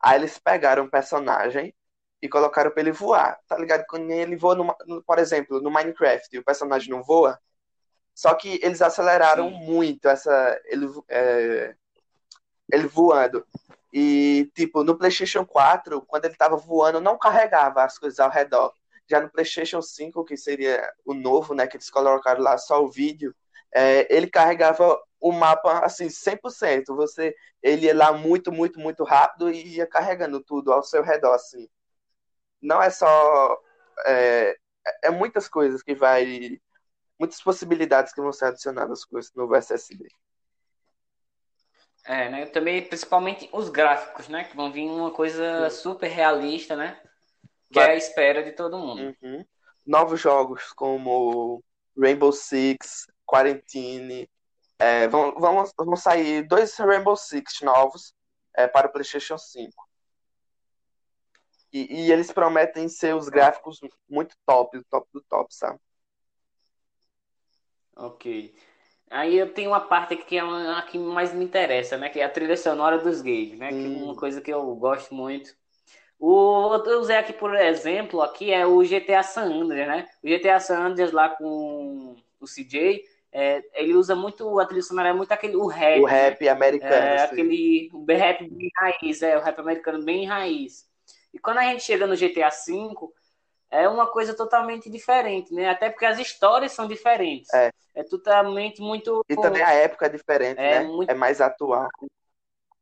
Aí 0.00 0.18
eles 0.18 0.38
pegaram 0.38 0.84
um 0.84 0.90
personagem 0.90 1.74
e 2.20 2.28
colocaram 2.28 2.70
pra 2.70 2.80
ele 2.80 2.92
voar. 2.92 3.38
Tá 3.46 3.56
ligado? 3.56 3.84
Quando 3.88 4.10
ele 4.10 4.36
voa, 4.36 4.54
no, 4.86 5.02
por 5.04 5.18
exemplo, 5.18 5.60
no 5.60 5.70
Minecraft, 5.70 6.28
e 6.32 6.38
o 6.38 6.44
personagem 6.44 6.90
não 6.90 7.02
voa. 7.02 7.38
Só 8.14 8.34
que 8.34 8.60
eles 8.62 8.82
aceleraram 8.82 9.48
Sim. 9.48 9.64
muito 9.64 10.08
essa. 10.08 10.60
Ele, 10.66 10.86
é, 11.08 11.74
ele 12.72 12.88
voando. 12.88 13.46
E, 13.92 14.50
tipo, 14.54 14.82
no 14.82 14.96
PlayStation 14.96 15.44
4, 15.44 16.00
quando 16.02 16.24
ele 16.24 16.34
tava 16.34 16.56
voando, 16.56 17.00
não 17.00 17.18
carregava 17.18 17.84
as 17.84 17.98
coisas 17.98 18.18
ao 18.18 18.30
redor. 18.30 18.72
Já 19.08 19.20
no 19.20 19.30
PlayStation 19.30 19.82
5, 19.82 20.24
que 20.24 20.36
seria 20.36 20.90
o 21.04 21.12
novo, 21.12 21.54
né? 21.54 21.66
Que 21.66 21.76
eles 21.76 21.90
colocaram 21.90 22.42
lá 22.42 22.56
só 22.56 22.82
o 22.82 22.90
vídeo, 22.90 23.34
é, 23.74 24.06
ele 24.14 24.28
carregava 24.28 24.98
o 25.20 25.32
mapa 25.32 25.80
assim 25.80 26.08
100%. 26.08 26.94
Você 26.96 27.34
ele 27.62 27.86
ia 27.86 27.96
lá 27.96 28.12
muito, 28.12 28.50
muito, 28.50 28.80
muito 28.80 29.04
rápido 29.04 29.50
e 29.50 29.76
ia 29.76 29.86
carregando 29.86 30.40
tudo 30.42 30.72
ao 30.72 30.82
seu 30.82 31.02
redor 31.02 31.34
assim. 31.34 31.68
Não 32.60 32.82
é 32.82 32.90
só 32.90 33.58
é, 34.06 34.56
é 35.04 35.10
muitas 35.10 35.48
coisas 35.48 35.82
que 35.82 35.94
vai 35.94 36.60
muitas 37.18 37.40
possibilidades 37.42 38.12
que 38.12 38.20
vão 38.20 38.32
ser 38.32 38.46
adicionadas 38.46 39.04
com 39.04 39.18
esse 39.18 39.36
novo 39.36 39.54
SSD. 39.54 40.08
É, 42.04 42.28
né? 42.28 42.46
Também, 42.46 42.82
principalmente 42.82 43.48
os 43.52 43.68
gráficos, 43.68 44.28
né? 44.28 44.44
Que 44.44 44.56
vão 44.56 44.72
vir 44.72 44.88
uma 44.88 45.10
coisa 45.10 45.70
Sim. 45.70 45.82
super 45.82 46.08
realista, 46.08 46.74
né? 46.76 47.00
Que 47.70 47.78
vai... 47.78 47.90
é 47.90 47.90
a 47.92 47.96
espera 47.96 48.42
de 48.42 48.52
todo 48.52 48.78
mundo. 48.78 49.16
Uhum. 49.22 49.44
Novos 49.86 50.20
jogos 50.20 50.72
como 50.72 51.62
Rainbow 51.96 52.32
Six, 52.32 53.06
Quarantine. 53.24 54.28
É, 54.78 55.06
vão, 55.06 55.32
vão, 55.34 55.64
vão 55.78 55.96
sair 55.96 56.42
dois 56.42 56.76
Rainbow 56.76 57.16
Six 57.16 57.60
novos 57.62 58.12
é, 58.54 58.66
para 58.66 58.88
o 58.88 58.92
PlayStation 58.92 59.38
5. 59.38 59.88
E, 61.72 62.02
e, 62.02 62.12
eles 62.12 62.30
prometem 62.30 62.86
ser 62.86 63.14
os 63.14 63.28
gráficos 63.28 63.80
muito 64.08 64.36
top, 64.44 64.82
top 64.90 65.08
do 65.10 65.22
top, 65.22 65.54
sabe? 65.54 65.80
Ok. 67.96 68.54
Aí 69.12 69.36
eu 69.36 69.52
tenho 69.52 69.70
uma 69.70 69.80
parte 69.80 70.14
aqui 70.14 70.24
que 70.24 70.38
é 70.38 70.40
a 70.40 70.82
que 70.82 70.98
mais 70.98 71.34
me 71.34 71.44
interessa, 71.44 71.98
né? 71.98 72.08
Que 72.08 72.20
é 72.20 72.24
a 72.24 72.30
trilha 72.30 72.56
sonora 72.56 72.96
dos 72.96 73.20
games, 73.20 73.58
né? 73.58 73.68
Hum. 73.70 73.82
Que 73.82 74.00
é 74.00 74.04
uma 74.04 74.16
coisa 74.16 74.40
que 74.40 74.50
eu 74.50 74.74
gosto 74.74 75.14
muito. 75.14 75.54
O, 76.18 76.74
eu 76.86 77.00
usei 77.00 77.16
aqui, 77.16 77.32
por 77.32 77.54
exemplo, 77.54 78.22
aqui 78.22 78.50
é 78.52 78.66
o 78.66 78.82
GTA 78.82 79.22
San 79.22 79.52
Andreas, 79.52 79.88
né? 79.88 80.08
O 80.22 80.28
GTA 80.28 80.58
San 80.60 80.78
Andreas 80.78 81.12
lá 81.12 81.28
com 81.28 82.16
o 82.40 82.46
CJ, 82.46 83.02
é, 83.30 83.62
ele 83.74 83.94
usa 83.94 84.14
muito, 84.14 84.58
a 84.58 84.64
trilha 84.64 84.82
sonora 84.82 85.10
é 85.10 85.12
muito 85.12 85.32
aquele, 85.32 85.56
o 85.56 85.66
rap. 85.66 86.00
O 86.00 86.06
rap 86.06 86.48
americano. 86.48 86.94
É, 86.94 87.22
aquele, 87.22 87.90
o 87.92 88.04
rap 88.06 88.48
bem 88.48 88.70
raiz, 88.76 89.22
é, 89.22 89.36
o 89.36 89.42
rap 89.42 89.58
americano 89.58 90.04
bem 90.04 90.24
raiz. 90.24 90.86
E 91.34 91.38
quando 91.38 91.58
a 91.58 91.64
gente 91.64 91.82
chega 91.82 92.06
no 92.06 92.16
GTA 92.16 92.48
V, 92.48 92.94
é 93.72 93.88
uma 93.88 94.06
coisa 94.06 94.34
totalmente 94.34 94.90
diferente, 94.90 95.52
né? 95.52 95.70
Até 95.70 95.88
porque 95.88 96.04
as 96.04 96.18
histórias 96.18 96.72
são 96.72 96.86
diferentes. 96.86 97.52
É, 97.54 97.70
é 97.94 98.04
totalmente 98.04 98.82
muito. 98.82 99.24
E 99.28 99.34
também 99.34 99.62
a 99.62 99.72
época 99.72 100.06
é 100.06 100.08
diferente, 100.10 100.58
é 100.58 100.80
né? 100.80 100.84
Muito... 100.84 101.10
É 101.10 101.14
mais 101.14 101.40
atual. 101.40 101.88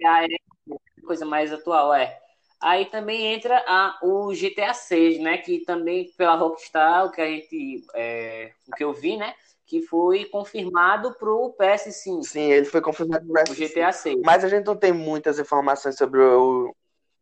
É 0.02 0.06
a 0.06 1.06
coisa 1.06 1.24
mais 1.24 1.52
atual, 1.52 1.94
é. 1.94 2.18
Aí 2.60 2.86
também 2.86 3.24
entra 3.32 3.64
a, 3.66 3.98
o 4.02 4.32
GTA 4.34 4.74
6, 4.74 5.20
né? 5.20 5.38
Que 5.38 5.60
também 5.60 6.12
pela 6.16 6.34
Rockstar, 6.34 7.06
o 7.06 7.12
que 7.12 7.20
a 7.20 7.26
gente. 7.26 7.86
É, 7.94 8.52
o 8.66 8.72
que 8.72 8.82
eu 8.82 8.92
vi, 8.92 9.16
né? 9.16 9.32
Que 9.64 9.82
foi 9.82 10.24
confirmado 10.24 11.14
para 11.14 11.30
o 11.30 11.54
PS5. 11.54 12.24
Sim, 12.24 12.50
ele 12.50 12.66
foi 12.66 12.80
confirmado 12.80 13.24
para 13.32 13.42
o 13.42 13.44
PS5. 13.44 13.52
O 13.52 13.68
GTA 13.68 13.92
6. 13.92 14.20
Mas 14.24 14.44
a 14.44 14.48
gente 14.48 14.66
não 14.66 14.76
tem 14.76 14.92
muitas 14.92 15.38
informações 15.38 15.96
sobre 15.96 16.20
o, 16.20 16.74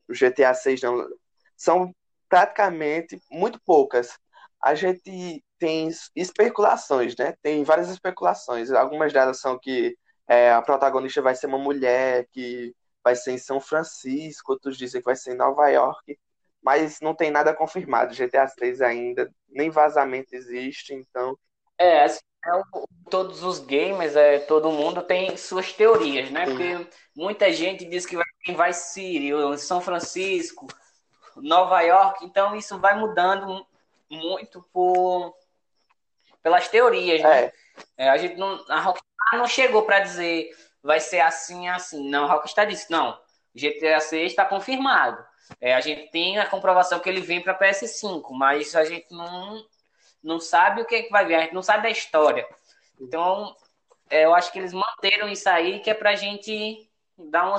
o 0.08 0.12
GTA 0.12 0.54
6, 0.54 0.80
não. 0.80 1.06
São 1.54 1.94
praticamente 2.28 3.20
muito 3.30 3.60
poucas. 3.60 4.18
A 4.62 4.74
gente 4.74 5.42
tem 5.58 5.88
especulações, 6.14 7.16
né? 7.16 7.34
Tem 7.42 7.62
várias 7.64 7.88
especulações. 7.88 8.70
Algumas 8.70 9.12
delas 9.12 9.40
são 9.40 9.58
que 9.58 9.96
é, 10.26 10.52
a 10.52 10.62
protagonista 10.62 11.22
vai 11.22 11.34
ser 11.34 11.46
uma 11.46 11.58
mulher, 11.58 12.26
que 12.32 12.74
vai 13.02 13.16
ser 13.16 13.32
em 13.32 13.38
São 13.38 13.60
Francisco, 13.60 14.52
outros 14.52 14.76
dizem 14.76 15.00
que 15.00 15.06
vai 15.06 15.16
ser 15.16 15.32
em 15.32 15.36
Nova 15.36 15.68
York, 15.68 16.18
mas 16.62 17.00
não 17.00 17.14
tem 17.14 17.30
nada 17.30 17.54
confirmado. 17.54 18.14
GTA 18.14 18.46
3 18.46 18.82
ainda, 18.82 19.32
nem 19.48 19.70
vazamento 19.70 20.34
existe, 20.34 20.92
então. 20.92 21.36
É, 21.78 22.04
assim, 22.04 22.20
é, 22.44 22.50
todos 23.08 23.42
os 23.42 23.58
gamers, 23.58 24.16
é, 24.16 24.40
todo 24.40 24.70
mundo 24.70 25.02
tem 25.02 25.36
suas 25.36 25.72
teorias, 25.72 26.30
né? 26.30 26.44
Sim. 26.44 26.50
Porque 26.50 26.90
muita 27.16 27.52
gente 27.52 27.84
diz 27.86 28.04
que 28.04 28.16
vai 28.16 28.26
em 28.46 28.54
Vice 28.54 28.92
City, 28.92 29.30
São 29.58 29.80
Francisco, 29.80 30.66
Nova 31.42 31.80
York, 31.80 32.24
então 32.24 32.54
isso 32.56 32.78
vai 32.78 32.96
mudando 32.98 33.66
muito 34.10 34.62
por 34.72 35.34
pelas 36.42 36.68
teorias, 36.68 37.22
né? 37.22 37.44
É. 37.44 37.52
É, 37.96 38.10
a 38.10 38.16
gente 38.16 38.36
não, 38.36 38.64
a 38.68 38.80
Rockstar 38.80 39.38
não 39.38 39.46
chegou 39.46 39.82
para 39.82 40.00
dizer 40.00 40.50
vai 40.82 41.00
ser 41.00 41.20
assim 41.20 41.68
assim. 41.68 42.08
Não, 42.08 42.24
a 42.24 42.32
Rockstar 42.32 42.66
disse 42.66 42.90
não. 42.90 43.18
GTA 43.54 44.00
6 44.00 44.30
está 44.30 44.44
confirmado. 44.44 45.24
É, 45.60 45.74
a 45.74 45.80
gente 45.80 46.10
tem 46.10 46.38
a 46.38 46.46
comprovação 46.46 47.00
que 47.00 47.08
ele 47.08 47.20
vem 47.20 47.42
para 47.42 47.58
PS5, 47.58 48.22
mas 48.32 48.74
a 48.74 48.84
gente 48.84 49.12
não 49.12 49.64
não 50.22 50.40
sabe 50.40 50.82
o 50.82 50.84
que, 50.84 50.96
é 50.96 51.02
que 51.02 51.10
vai 51.10 51.24
vir, 51.24 51.36
a 51.36 51.40
gente 51.42 51.54
não 51.54 51.62
sabe 51.62 51.84
da 51.84 51.90
história. 51.90 52.46
Então, 53.00 53.54
é, 54.10 54.24
eu 54.24 54.34
acho 54.34 54.50
que 54.52 54.58
eles 54.58 54.72
manteram 54.72 55.28
isso 55.28 55.48
aí, 55.48 55.78
que 55.78 55.90
é 55.90 55.94
pra 55.94 56.16
gente 56.16 56.90
dar 57.16 57.48
uma, 57.48 57.56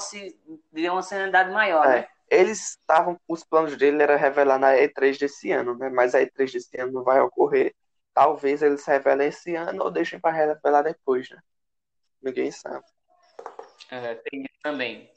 dar 0.71 0.91
uma 0.91 1.01
seriedade 1.01 1.51
maior, 1.51 1.85
é. 1.85 1.89
né? 1.89 2.07
Eles 2.29 2.71
estavam, 2.71 3.19
os 3.27 3.43
planos 3.43 3.75
dele 3.75 4.03
era 4.03 4.15
revelar 4.15 4.59
na 4.59 4.73
E3 4.73 5.17
desse 5.17 5.51
ano, 5.51 5.75
né? 5.77 5.89
Mas 5.89 6.13
a 6.13 6.21
E3 6.21 6.51
desse 6.51 6.79
ano 6.79 6.91
não 6.91 7.03
vai 7.03 7.19
ocorrer. 7.19 7.73
Talvez 8.13 8.61
eles 8.61 8.85
revelem 8.85 9.29
esse 9.29 9.55
ano 9.55 9.83
ou 9.83 9.91
deixem 9.91 10.19
para 10.19 10.35
revelar 10.35 10.83
depois, 10.83 11.29
né? 11.29 11.39
Ninguém 12.21 12.51
sabe. 12.51 12.85
É, 13.89 14.15
tem 14.15 14.45
também. 14.61 15.09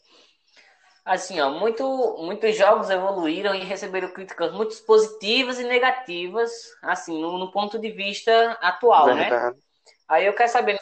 Assim, 1.04 1.40
ó, 1.40 1.50
muito, 1.50 2.16
muitos 2.18 2.56
jogos 2.56 2.88
evoluíram 2.88 3.54
e 3.54 3.64
receberam 3.64 4.08
críticas 4.08 4.52
muito 4.52 4.80
positivas 4.84 5.58
e 5.58 5.64
negativas, 5.64 6.52
assim, 6.80 7.20
no, 7.20 7.38
no 7.38 7.50
ponto 7.50 7.76
de 7.78 7.90
vista 7.90 8.52
atual, 8.60 9.06
né? 9.08 9.28
Verdade. 9.28 9.56
né? 9.56 9.62
Aí 10.08 10.26
eu 10.26 10.34
quero 10.34 10.50
saber, 10.50 10.78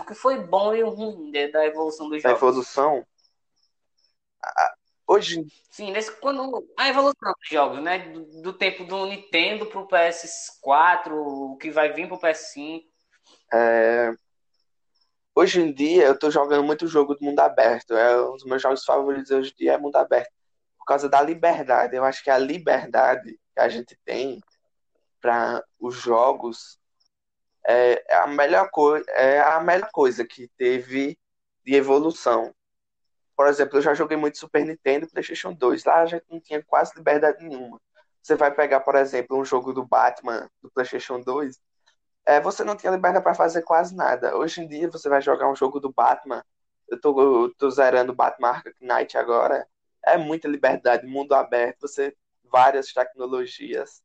o 0.00 0.04
que 0.04 0.14
foi 0.14 0.40
bom 0.40 0.74
e 0.74 0.82
ruim 0.82 1.30
da 1.50 1.66
evolução 1.66 2.08
dos 2.08 2.22
jogos. 2.22 2.34
A 2.34 2.46
evolução? 2.46 3.06
Hoje. 5.06 5.46
Sim, 5.70 5.92
nesse, 5.92 6.10
quando, 6.20 6.66
a 6.76 6.88
evolução 6.88 7.32
dos 7.38 7.48
jogos, 7.48 7.82
né? 7.82 8.10
Do, 8.10 8.42
do 8.42 8.52
tempo 8.52 8.84
do 8.84 9.06
Nintendo 9.06 9.66
pro 9.66 9.86
PS4, 9.86 11.12
o 11.12 11.56
que 11.56 11.70
vai 11.70 11.92
vir 11.92 12.08
pro 12.08 12.18
PS5. 12.18 12.82
É, 13.52 14.12
Hoje 15.38 15.60
em 15.60 15.70
dia 15.70 16.04
eu 16.04 16.18
tô 16.18 16.30
jogando 16.30 16.64
muito 16.64 16.86
jogo 16.86 17.14
do 17.14 17.22
mundo 17.22 17.40
aberto. 17.40 17.94
É 17.94 18.18
um 18.22 18.32
dos 18.32 18.44
meus 18.46 18.62
jogos 18.62 18.82
favoritos 18.86 19.30
hoje 19.30 19.52
em 19.52 19.64
dia 19.64 19.74
é 19.74 19.78
mundo 19.78 19.96
aberto. 19.96 20.32
Por 20.78 20.86
causa 20.86 21.10
da 21.10 21.20
liberdade. 21.20 21.94
Eu 21.94 22.04
acho 22.04 22.24
que 22.24 22.30
a 22.30 22.38
liberdade 22.38 23.38
que 23.52 23.60
a 23.60 23.68
gente 23.68 23.94
tem 24.02 24.40
para 25.20 25.62
os 25.78 25.94
jogos 25.94 26.80
é, 27.66 28.02
é 28.10 28.16
a 28.16 28.26
melhor 28.26 28.70
coisa, 28.70 29.04
é 29.10 29.40
a 29.40 29.60
melhor 29.60 29.90
coisa 29.92 30.24
que 30.24 30.48
teve 30.56 31.18
de 31.62 31.74
evolução. 31.74 32.54
Por 33.36 33.46
exemplo, 33.46 33.78
eu 33.78 33.82
já 33.82 33.94
joguei 33.94 34.16
muito 34.16 34.38
Super 34.38 34.64
Nintendo 34.64 35.06
e 35.06 35.10
PlayStation 35.10 35.52
2. 35.52 35.84
Lá 35.84 36.00
a 36.00 36.06
gente 36.06 36.24
não 36.30 36.40
tinha 36.40 36.62
quase 36.64 36.94
liberdade 36.96 37.44
nenhuma. 37.44 37.80
Você 38.22 38.34
vai 38.34 38.52
pegar, 38.52 38.80
por 38.80 38.96
exemplo, 38.96 39.38
um 39.38 39.44
jogo 39.44 39.72
do 39.72 39.86
Batman 39.86 40.50
do 40.62 40.70
PlayStation 40.70 41.20
2, 41.20 41.60
é, 42.26 42.40
você 42.40 42.64
não 42.64 42.76
tinha 42.76 42.92
liberdade 42.92 43.22
para 43.22 43.34
fazer 43.34 43.62
quase 43.62 43.94
nada. 43.94 44.36
Hoje 44.36 44.60
em 44.62 44.68
dia, 44.68 44.90
você 44.90 45.08
vai 45.08 45.22
jogar 45.22 45.48
um 45.50 45.56
jogo 45.56 45.78
do 45.80 45.92
Batman. 45.92 46.44
Eu 46.88 47.00
tô, 47.00 47.20
eu 47.44 47.54
tô 47.54 47.70
zerando 47.70 48.14
Batman 48.14 48.48
Arkham 48.50 48.72
Knight 48.80 49.16
agora. 49.16 49.68
É 50.04 50.16
muita 50.18 50.48
liberdade, 50.48 51.06
mundo 51.06 51.34
aberto, 51.34 51.82
você 51.82 52.16
várias 52.44 52.92
tecnologias. 52.92 54.02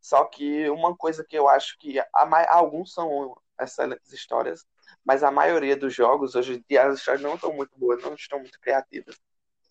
Só 0.00 0.24
que 0.24 0.68
uma 0.70 0.96
coisa 0.96 1.24
que 1.24 1.36
eu 1.36 1.48
acho 1.48 1.76
que 1.78 1.98
a, 1.98 2.06
alguns 2.54 2.92
são 2.92 3.36
excelentes 3.60 4.12
histórias, 4.12 4.64
mas 5.04 5.22
a 5.22 5.30
maioria 5.30 5.76
dos 5.76 5.94
jogos 5.94 6.34
hoje 6.34 6.54
em 6.54 6.64
dia 6.68 6.86
as 6.86 6.98
histórias 6.98 7.22
não 7.22 7.34
estão 7.34 7.52
muito 7.52 7.78
boas, 7.78 8.02
não 8.02 8.14
estão 8.14 8.38
muito 8.38 8.60
criativas. 8.60 9.16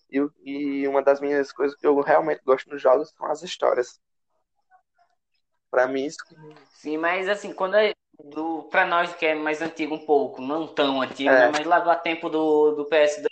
E, 0.10 0.22
e 0.44 0.88
uma 0.88 1.02
das 1.02 1.20
minhas 1.20 1.52
coisas 1.52 1.78
que 1.78 1.86
eu 1.86 2.00
realmente 2.00 2.42
gosto 2.46 2.70
nos 2.70 2.82
jogos 2.82 3.14
são 3.18 3.26
as 3.28 3.42
histórias. 3.44 4.00
Para 5.70 5.88
mim, 5.88 6.06
isso. 6.06 6.18
Sim, 6.70 6.98
mas 6.98 7.28
assim, 7.28 7.52
quando 7.54 7.76
é 7.76 7.94
do 8.24 8.64
para 8.64 8.86
nós 8.86 9.14
que 9.14 9.26
é 9.26 9.36
mais 9.36 9.62
antigo 9.62 9.96
um 9.96 10.06
pouco, 10.06 10.42
não 10.42 10.68
tão 10.68 11.02
antigo, 11.02 11.30
é. 11.30 11.48
né? 11.48 11.52
mas 11.52 11.66
lá 11.66 11.80
do 11.80 12.02
tempo 12.02 12.30
do, 12.30 12.72
do 12.72 12.86
PS2, 12.86 13.26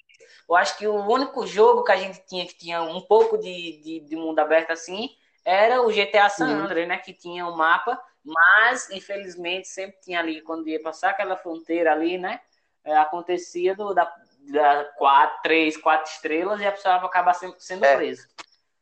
eu 0.49 0.55
acho 0.55 0.77
que 0.77 0.87
o 0.87 0.95
único 0.95 1.47
jogo 1.47 1.83
que 1.83 1.91
a 1.91 1.95
gente 1.95 2.25
tinha 2.27 2.45
que 2.45 2.57
tinha 2.57 2.81
um 2.81 3.01
pouco 3.01 3.37
de, 3.37 3.81
de, 3.81 3.99
de 4.01 4.15
mundo 4.15 4.39
aberto 4.39 4.71
assim 4.71 5.09
era 5.45 5.81
o 5.81 5.91
GTA 5.91 6.29
San 6.29 6.47
Andreas, 6.47 6.87
né? 6.87 6.97
Que 6.97 7.13
tinha 7.13 7.45
um 7.45 7.55
mapa, 7.55 7.99
mas 8.23 8.89
infelizmente 8.89 9.67
sempre 9.67 9.99
tinha 10.01 10.19
ali, 10.19 10.41
quando 10.41 10.67
ia 10.67 10.81
passar 10.81 11.09
aquela 11.09 11.35
fronteira 11.37 11.91
ali, 11.91 12.17
né? 12.17 12.39
É, 12.83 12.97
acontecia 12.97 13.75
do, 13.75 13.93
da, 13.93 14.11
da 14.51 14.85
quatro, 14.97 15.41
três, 15.41 15.77
quatro 15.77 16.11
estrelas 16.11 16.59
e 16.59 16.65
a 16.65 16.71
pessoa 16.71 16.95
acaba 16.95 17.33
sendo, 17.33 17.55
sendo 17.59 17.85
é. 17.85 17.95
presa. 17.95 18.27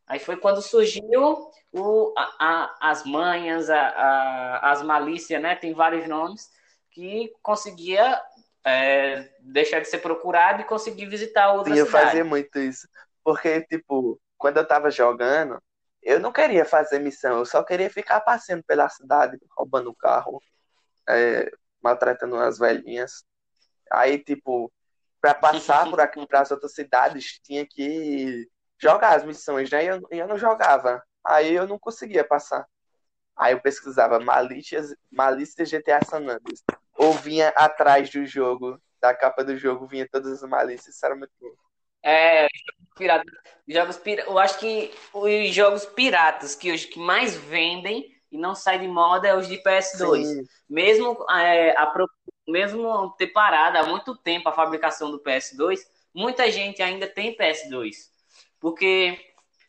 Aí 0.08 0.20
foi 0.20 0.36
quando 0.36 0.62
surgiu 0.62 1.50
o, 1.72 2.14
a, 2.18 2.36
a, 2.40 2.92
as 2.92 3.06
manhas, 3.06 3.70
a, 3.70 4.60
as 4.72 4.84
malícias, 4.84 5.42
né? 5.42 5.56
Tem 5.56 5.74
vários 5.74 6.08
nomes 6.08 6.50
que 6.90 7.34
conseguia 7.42 8.22
é, 8.66 9.30
deixar 9.40 9.80
de 9.80 9.88
ser 9.88 10.00
procurado 10.00 10.62
e 10.62 10.66
conseguir 10.66 11.06
visitar 11.06 11.54
outra 11.54 11.74
Sim, 11.74 11.80
eu 11.80 11.86
fazia 11.86 12.24
muito 12.24 12.60
isso. 12.60 12.88
Porque, 13.24 13.62
tipo, 13.62 14.20
quando 14.38 14.58
eu 14.58 14.68
tava 14.68 14.92
jogando, 14.92 15.62
eu 16.02 16.20
não 16.20 16.32
queria 16.32 16.66
fazer 16.66 17.00
missão, 17.00 17.40
eu 17.40 17.46
só 17.46 17.64
queria 17.64 17.90
ficar 17.90 18.22
passeando 18.22 18.64
pela 18.64 18.90
cidade, 18.90 19.38
roubando 19.56 19.96
carro, 19.96 20.42
é, 21.08 21.52
maltratando 21.82 22.36
as 22.38 22.58
velhinhas. 22.58 23.24
Aí, 23.92 24.18
tipo, 24.18 24.72
pra 25.22 25.34
passar 25.34 25.90
por 25.90 26.00
aqui 26.00 26.26
para 26.28 26.42
as 26.42 26.52
outras 26.52 26.74
cidades, 26.74 27.40
tinha 27.44 27.66
que 27.68 28.48
jogar 28.80 29.16
as 29.16 29.24
missões, 29.24 29.70
né? 29.70 29.84
E 29.84 29.88
eu, 29.88 30.08
eu 30.12 30.28
não 30.28 30.38
jogava. 30.38 31.04
Aí 31.24 31.54
eu 31.54 31.68
não 31.68 31.78
conseguia 31.78 32.24
passar. 32.24 32.66
Aí 33.36 33.54
eu 33.54 33.62
pesquisava 33.62 34.20
malícias, 34.20 34.94
malícia 35.12 35.66
GTA 35.66 36.04
San 36.04 36.20
Andreas. 36.20 36.64
Ou 36.96 37.14
vinha 37.14 37.50
atrás 37.50 38.10
do 38.10 38.26
jogo, 38.26 38.82
da 39.00 39.16
capa 39.16 39.44
do 39.44 39.58
jogo, 39.58 39.88
vinha 39.88 40.08
todas 40.10 40.44
as 40.44 40.50
malícias. 40.50 40.96
Isso 40.96 41.06
era 41.06 41.16
muito 41.16 41.34
bom. 41.40 41.71
É, 42.04 42.48
jogos 42.48 42.94
piratas. 42.98 43.34
Jogos. 43.68 44.02
Eu 44.28 44.40
acho 44.40 44.60
que 44.60 44.92
os 45.14 45.54
jogos 45.54 45.86
piratas 45.86 46.56
que 46.56 46.72
hoje 46.72 46.88
que 46.88 47.00
mais 47.00 47.36
vendem 47.36 48.10
e 48.32 48.38
não 48.38 48.56
sai 48.56 48.80
de 48.80 48.88
moda 48.88 49.28
é 49.28 49.36
os 49.36 49.48
de 49.48 49.62
PS2. 49.62 50.24
Sim. 50.24 50.44
Mesmo, 50.70 51.18
é, 51.30 51.72
a, 51.72 51.94
mesmo 52.48 53.12
ter 53.18 53.28
parado 53.28 53.78
há 53.78 53.84
muito 53.84 54.16
tempo 54.16 54.48
a 54.48 54.54
fabricação 54.54 55.12
do 55.12 55.20
PS2, 55.20 55.80
muita 56.14 56.50
gente 56.50 56.82
ainda 56.82 57.08
tem 57.08 57.36
PS2. 57.36 58.10
Porque, 58.60 59.20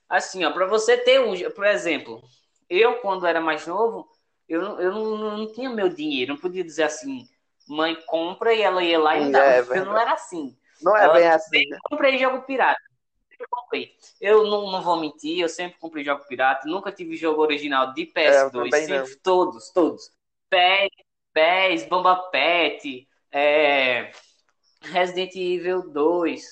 assim, 0.09 0.45
ó, 0.45 0.53
para 0.53 0.67
você 0.67 0.97
ter 0.97 1.21
um. 1.21 1.35
Por 1.51 1.67
exemplo, 1.67 2.23
eu, 2.69 3.01
quando 3.01 3.27
era 3.27 3.41
mais 3.41 3.67
novo, 3.67 4.09
eu, 4.49 4.61
eu 4.81 4.93
não, 4.93 5.17
não 5.39 5.53
tinha 5.53 5.71
meu 5.71 5.89
dinheiro, 5.89 6.35
não 6.35 6.41
podia 6.41 6.63
dizer 6.63 6.85
assim, 6.85 7.27
mãe 7.69 7.97
compra 8.07 8.55
e 8.55 8.63
ela 8.63 8.83
ia 8.83 8.99
lá 8.99 9.17
e 9.17 9.25
me 9.25 9.33
dava. 9.33 9.75
É, 9.75 9.79
eu 9.79 9.87
não 9.87 9.99
era 9.99 10.13
assim. 10.13 10.57
Não 10.83 10.97
é 10.97 11.13
bem 11.13 11.29
assim, 11.29 11.67
né? 11.69 11.79
comprei 11.85 12.19
jogo 12.19 12.43
pirata. 12.43 12.81
Eu 13.39 13.47
comprei. 13.51 13.93
Eu 14.21 14.45
não, 14.45 14.71
não 14.71 14.83
vou 14.83 15.01
mentir, 15.01 15.41
eu 15.41 15.49
sempre 15.49 15.79
comprei 15.79 16.05
jogo 16.05 16.25
pirata. 16.29 16.69
Nunca 16.69 16.93
tive 16.93 17.17
jogo 17.17 17.43
original 17.43 17.93
de 17.93 18.03
É, 18.15 18.43
eu 18.43 18.51
PS2. 18.51 18.71
também 18.71 18.87
Sim, 18.87 19.17
todos, 19.23 19.71
todos. 19.71 20.11
PES, 20.49 20.89
PES 21.33 21.89
Bomba 21.89 22.17
Pet, 22.31 23.09
é, 23.33 24.13
Resident 24.83 25.35
Evil 25.35 25.91
2. 25.91 26.45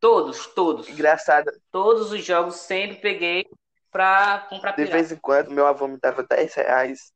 Todos, 0.00 0.46
todos. 0.48 0.88
Engraçado, 0.88 1.50
Todos 1.70 2.10
os 2.10 2.24
jogos 2.24 2.56
sempre 2.56 2.96
peguei 2.96 3.44
pra 3.92 4.46
comprar 4.48 4.70
de 4.70 4.76
pirata. 4.76 4.96
vez 4.96 5.12
em 5.12 5.16
quando, 5.16 5.50
meu 5.50 5.66
avô 5.66 5.86
me 5.86 5.98
dava 5.98 6.22
10 6.22 6.54
reais. 6.54 7.12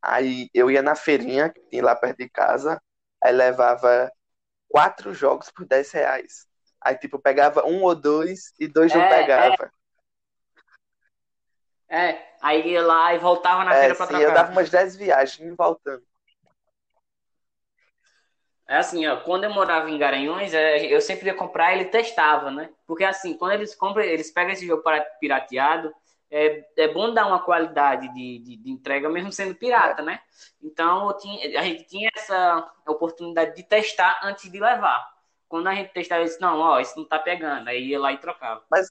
Aí 0.00 0.48
eu 0.54 0.70
ia 0.70 0.82
na 0.82 0.94
feirinha, 0.96 1.50
que 1.50 1.60
tinha 1.70 1.84
lá 1.84 1.94
perto 1.94 2.18
de 2.18 2.28
casa, 2.28 2.80
aí 3.22 3.32
levava 3.32 4.10
quatro 4.72 5.14
jogos 5.14 5.50
por 5.50 5.64
10 5.66 5.92
reais. 5.92 6.46
Aí, 6.80 6.96
tipo, 6.96 7.18
pegava 7.18 7.64
um 7.64 7.82
ou 7.82 7.94
dois 7.94 8.52
e 8.58 8.66
dois 8.66 8.92
não 8.92 9.00
É, 9.02 9.08
pegava. 9.08 9.70
É, 11.88 12.18
aí 12.40 12.70
ia 12.72 12.82
lá 12.82 13.14
e 13.14 13.18
voltava 13.18 13.64
na 13.64 13.74
É, 13.74 13.80
feira 13.80 13.94
pra 13.94 14.06
sim, 14.06 14.14
trocar. 14.14 14.28
eu 14.28 14.34
dava 14.34 14.50
umas 14.50 14.70
10 14.70 14.96
viagens 14.96 15.40
e 15.46 15.54
voltando. 15.54 16.02
É 18.66 18.76
assim, 18.76 19.06
ó, 19.06 19.16
quando 19.20 19.44
eu 19.44 19.50
morava 19.52 19.90
em 19.90 19.98
Garanhuns, 19.98 20.54
é, 20.54 20.86
eu 20.86 21.00
sempre 21.00 21.26
ia 21.26 21.34
comprar 21.34 21.72
e 21.72 21.80
ele 21.80 21.90
testava, 21.90 22.50
né? 22.50 22.70
Porque 22.86 23.04
assim, 23.04 23.34
quando 23.36 23.52
eles 23.52 23.74
compram, 23.74 24.02
eles 24.02 24.30
pegam 24.30 24.52
esse 24.52 24.66
jogo 24.66 24.82
pirateado, 25.20 25.92
é, 26.32 26.64
é 26.78 26.88
bom 26.88 27.14
dar 27.14 27.26
uma 27.28 27.40
qualidade 27.44 28.08
de, 28.14 28.38
de, 28.40 28.56
de 28.56 28.70
entrega, 28.70 29.08
mesmo 29.10 29.30
sendo 29.32 29.54
pirata, 29.54 30.02
né? 30.02 30.20
Então 30.62 31.16
tinha- 31.18 31.60
a 31.60 31.62
gente 31.64 31.84
tinha 31.86 32.10
essa 32.16 32.72
oportunidade 32.88 33.54
de 33.56 33.62
testar 33.64 34.20
antes 34.24 34.50
de 34.50 34.58
levar. 34.58 35.06
Quando 35.48 35.68
a 35.68 35.74
gente 35.74 35.92
testava, 35.92 36.22
eu 36.22 36.26
disse, 36.26 36.40
não, 36.40 36.58
ó, 36.60 36.80
isso 36.80 36.98
não 36.98 37.06
tá 37.06 37.18
pegando. 37.18 37.68
Aí 37.68 37.88
ia 37.88 38.00
lá 38.00 38.12
e 38.12 38.18
trocava. 38.18 38.64
Mas- 38.70 38.90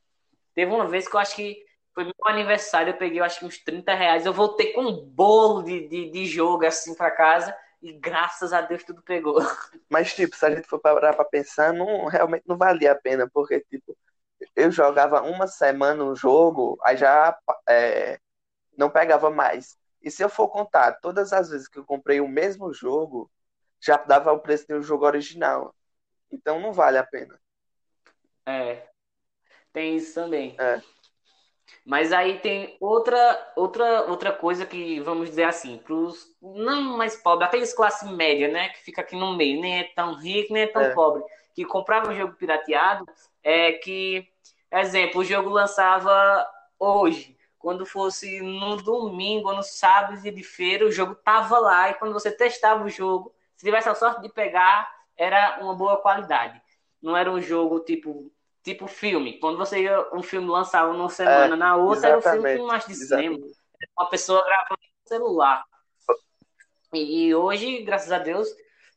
Teve 0.53 0.71
uma 0.71 0.87
vez 0.87 1.07
que 1.07 1.15
eu 1.15 1.19
acho 1.19 1.35
que 1.35 1.65
foi 1.93 2.03
meu 2.05 2.13
aniversário, 2.25 2.91
eu 2.91 2.97
peguei, 2.97 3.19
eu 3.19 3.23
acho 3.23 3.39
que 3.39 3.45
uns 3.45 3.57
30 3.59 3.93
reais. 3.93 4.25
Eu 4.25 4.33
voltei 4.33 4.73
com 4.73 4.81
um 4.81 5.01
bolo 5.05 5.63
de, 5.63 5.87
de, 5.87 6.09
de 6.11 6.25
jogo 6.25 6.65
assim 6.65 6.95
pra 6.95 7.11
casa 7.11 7.55
e 7.81 7.93
graças 7.93 8.53
a 8.53 8.61
Deus 8.61 8.83
tudo 8.83 9.01
pegou. 9.01 9.37
Mas, 9.89 10.13
tipo, 10.13 10.35
se 10.35 10.45
a 10.45 10.51
gente 10.55 10.67
for 10.67 10.79
parar 10.79 11.13
pra 11.15 11.25
pensar, 11.25 11.73
não, 11.73 12.05
realmente 12.07 12.43
não 12.47 12.57
valia 12.57 12.91
a 12.91 12.95
pena, 12.95 13.29
porque, 13.33 13.59
tipo, 13.69 13.97
eu 14.55 14.71
jogava 14.71 15.21
uma 15.21 15.47
semana 15.47 16.03
um 16.03 16.15
jogo, 16.15 16.77
aí 16.83 16.97
já 16.97 17.37
é, 17.67 18.19
não 18.77 18.89
pegava 18.89 19.29
mais. 19.29 19.77
E 20.01 20.09
se 20.09 20.23
eu 20.23 20.29
for 20.29 20.49
contar 20.49 20.93
todas 21.01 21.31
as 21.33 21.49
vezes 21.49 21.67
que 21.67 21.79
eu 21.79 21.85
comprei 21.85 22.19
o 22.21 22.27
mesmo 22.27 22.73
jogo, 22.73 23.29
já 23.79 23.97
dava 23.97 24.31
o 24.31 24.39
preço 24.39 24.67
do 24.67 24.81
jogo 24.81 25.05
original. 25.05 25.75
Então 26.31 26.59
não 26.59 26.73
vale 26.73 26.97
a 26.97 27.05
pena. 27.05 27.39
É, 28.45 28.87
tem 29.73 29.95
isso 29.95 30.15
também. 30.15 30.55
É. 30.59 30.81
Mas 31.85 32.11
aí 32.11 32.39
tem 32.39 32.77
outra, 32.79 33.53
outra, 33.55 34.03
outra 34.03 34.31
coisa 34.31 34.65
que, 34.65 34.99
vamos 34.99 35.29
dizer 35.29 35.43
assim, 35.43 35.77
pros 35.77 36.27
não 36.41 36.97
mais 36.97 37.15
pobres, 37.15 37.47
aqueles 37.47 37.73
classe 37.73 38.05
média, 38.05 38.47
né, 38.49 38.69
que 38.69 38.79
fica 38.79 39.01
aqui 39.01 39.15
no 39.15 39.35
meio, 39.35 39.61
nem 39.61 39.79
é 39.79 39.83
tão 39.95 40.15
rico, 40.15 40.53
nem 40.53 40.63
é 40.63 40.67
tão 40.67 40.81
É. 40.83 40.93
pobre, 40.93 41.23
que 41.55 41.65
comprava 41.65 42.11
um 42.11 42.15
jogo 42.15 42.33
pirateado, 42.35 43.05
é 43.43 43.73
que, 43.73 44.27
exemplo, 44.71 45.21
o 45.21 45.25
jogo 45.25 45.49
lançava 45.49 46.47
hoje, 46.79 47.37
quando 47.57 47.85
fosse 47.85 48.41
no 48.41 48.77
domingo 48.77 49.49
ou 49.49 49.55
no 49.55 49.63
sábado 49.63 50.19
de 50.19 50.43
feira, 50.43 50.85
o 50.85 50.91
jogo 50.91 51.15
tava 51.15 51.59
lá 51.59 51.89
e 51.89 51.93
quando 51.95 52.13
você 52.13 52.31
testava 52.31 52.83
o 52.83 52.89
jogo, 52.89 53.33
se 53.55 53.65
tivesse 53.65 53.87
a 53.87 53.95
sorte 53.95 54.21
de 54.21 54.29
pegar, 54.29 54.91
era 55.15 55.59
uma 55.61 55.75
boa 55.75 55.97
qualidade. 55.97 56.59
Não 57.01 57.15
era 57.15 57.31
um 57.31 57.41
jogo 57.41 57.79
tipo 57.81 58.31
tipo 58.63 58.87
filme. 58.87 59.39
Quando 59.39 59.57
você 59.57 59.83
ia, 59.83 60.07
um 60.13 60.21
filme 60.21 60.47
lançava 60.47 60.93
numa 60.93 61.09
semana, 61.09 61.55
na 61.55 61.75
outra 61.75 62.09
era 62.09 62.17
um 62.17 62.21
filme 62.21 62.57
com 62.57 62.67
mais 62.67 62.85
de 62.85 62.95
cinema. 62.95 63.37
Uma 63.97 64.09
pessoa 64.09 64.43
gravando 64.43 64.81
no 64.81 65.07
celular. 65.07 65.63
E, 66.93 67.27
e 67.27 67.35
hoje, 67.35 67.81
graças 67.83 68.11
a 68.11 68.19
Deus, 68.19 68.47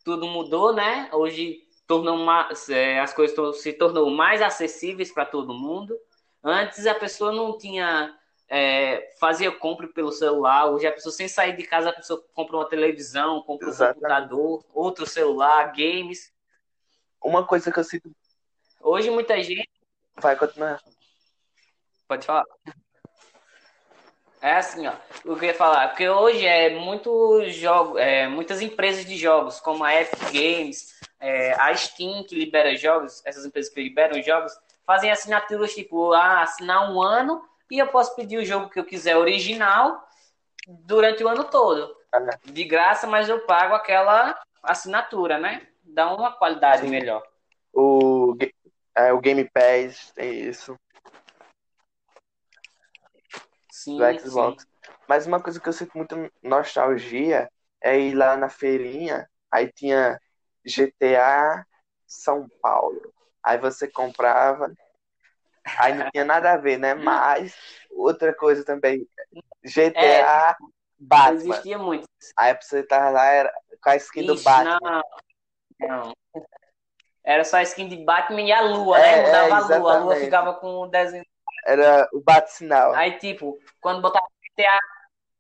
tudo 0.05 0.27
mudou, 0.27 0.73
né? 0.73 1.09
Hoje 1.13 1.63
tornou 1.87 2.19
mais, 2.19 2.69
é, 2.69 3.01
as 3.01 3.13
coisas 3.13 3.61
se 3.61 3.73
tornou 3.73 4.11
mais 4.11 4.43
acessíveis 4.43 5.13
para 5.13 5.27
todo 5.27 5.55
mundo. 5.55 5.99
Antes 6.43 6.87
a 6.87 6.95
pessoa 6.95 7.33
não 7.33 7.57
tinha 7.57 8.15
é, 8.49 9.11
fazia 9.19 9.51
compra 9.51 9.89
pelo 9.89 10.13
celular. 10.13 10.71
Hoje 10.71 10.87
a 10.87 10.93
pessoa 10.93 11.13
sem 11.13 11.29
sair 11.29 11.57
de 11.57 11.65
casa, 11.65 11.91
a 11.91 11.95
pessoa 11.95 12.23
compra 12.35 12.57
uma 12.57 12.69
televisão, 12.69 13.43
compra 13.43 13.67
um 13.67 13.71
Exatamente. 13.71 14.01
computador, 14.01 14.65
outro 14.73 15.07
celular, 15.07 15.73
games. 15.73 16.33
Uma 17.23 17.47
coisa 17.47 17.73
que 17.73 17.79
eu 17.79 17.85
sinto. 17.85 18.15
Hoje 18.81 19.11
muita 19.11 19.43
gente 19.43 19.69
Vai 20.21 20.37
continuar. 20.37 20.81
Pode 22.07 22.27
falar. 22.27 22.45
É 24.41 24.53
assim, 24.53 24.87
ó. 24.87 24.93
Eu 25.25 25.43
ia 25.43 25.55
falar, 25.55 25.89
porque 25.89 26.09
hoje 26.09 26.47
é 26.47 26.71
muito 26.79 27.43
jogo, 27.49 27.99
é, 27.99 28.29
muitas 28.29 28.61
empresas 28.61 29.05
de 29.07 29.17
jogos, 29.17 29.59
como 29.59 29.83
a 29.83 29.95
Epic 29.95 30.21
Games, 30.33 30.94
é, 31.25 31.55
a 31.55 31.75
Steam 31.75 32.23
que 32.25 32.35
libera 32.35 32.77
jogos, 32.77 33.23
essas 33.25 33.47
empresas 33.47 33.73
que 33.73 33.83
liberam 33.83 34.23
jogos, 34.23 34.53
fazem 34.85 35.11
assinaturas 35.11 35.75
tipo, 35.75 36.13
ah, 36.13 36.43
assinar 36.43 36.93
um 36.93 37.01
ano 37.01 37.43
e 37.71 37.79
eu 37.79 37.87
posso 37.89 38.15
pedir 38.15 38.37
o 38.37 38.45
jogo 38.45 38.69
que 38.69 38.79
eu 38.79 38.85
quiser 38.85 39.17
original 39.17 40.07
durante 40.69 41.25
o 41.25 41.29
ano 41.29 41.45
todo. 41.45 41.97
É. 42.13 42.51
De 42.53 42.65
graça, 42.65 43.07
mas 43.07 43.27
eu 43.31 43.41
pago 43.47 43.75
aquela 43.75 44.39
assinatura, 44.63 45.39
né? 45.39 45.67
Dá 45.83 46.15
uma 46.15 46.31
qualidade 46.31 46.83
Sim. 46.83 46.89
melhor. 46.89 47.27
O, 47.73 48.37
é, 48.95 49.11
o 49.11 49.19
Game 49.19 49.49
Pass 49.51 50.13
tem 50.15 50.43
isso. 50.43 50.79
Sim, 53.71 53.97
do 53.97 54.21
Xbox. 54.21 54.67
Mas 55.09 55.27
uma 55.27 55.41
coisa 55.41 55.59
que 55.59 55.69
eu 55.69 55.73
sinto 55.73 55.97
muita 55.97 56.31
nostalgia 56.43 57.49
é 57.83 57.99
ir 57.99 58.15
lá 58.15 58.37
na 58.37 58.51
feirinha, 58.51 59.29
aí 59.51 59.73
tinha 59.73 60.21
GTA 60.65 61.67
São 62.07 62.49
Paulo. 62.63 63.13
Aí 63.43 63.59
você 63.59 63.87
comprava, 63.87 64.73
aí 65.79 65.95
não 65.95 66.11
tinha 66.11 66.25
nada 66.25 66.53
a 66.53 66.57
ver, 66.57 66.79
né? 66.79 66.95
Mas 66.95 67.55
outra 67.91 68.35
coisa 68.35 68.65
também, 68.65 69.07
GTA 69.63 70.57
Não 70.59 70.69
Batman. 70.99 71.35
existia 71.35 71.79
muito. 71.79 72.07
Aí 72.37 72.57
você 72.61 72.83
tava 72.83 73.11
lá 73.11 73.27
era 73.27 73.53
com 73.83 73.91
a 73.91 73.97
skin 73.97 74.25
do 74.27 74.35
Ixi, 74.35 74.45
Batman. 74.45 74.79
Não, 74.81 75.03
não. 75.89 76.13
Era 77.23 77.45
só 77.45 77.57
a 77.57 77.63
skin 77.63 77.89
de 77.89 77.97
Batman 78.05 78.43
e 78.43 78.53
a 78.53 78.61
lua, 78.61 78.99
É, 78.99 79.17
né? 79.17 79.27
Mudava 79.27 79.73
é, 79.73 79.77
a 79.77 79.79
lua. 79.79 79.95
A 79.95 79.99
lua 79.99 80.17
ficava 80.17 80.55
com 80.55 80.67
o 80.81 80.87
desenho. 80.87 81.25
Era 81.67 82.09
o 82.13 82.21
Bat-sinal. 82.21 82.95
Aí, 82.95 83.19
tipo, 83.19 83.59
quando 83.81 84.03
botava 84.03 84.27
GTA, 84.43 84.79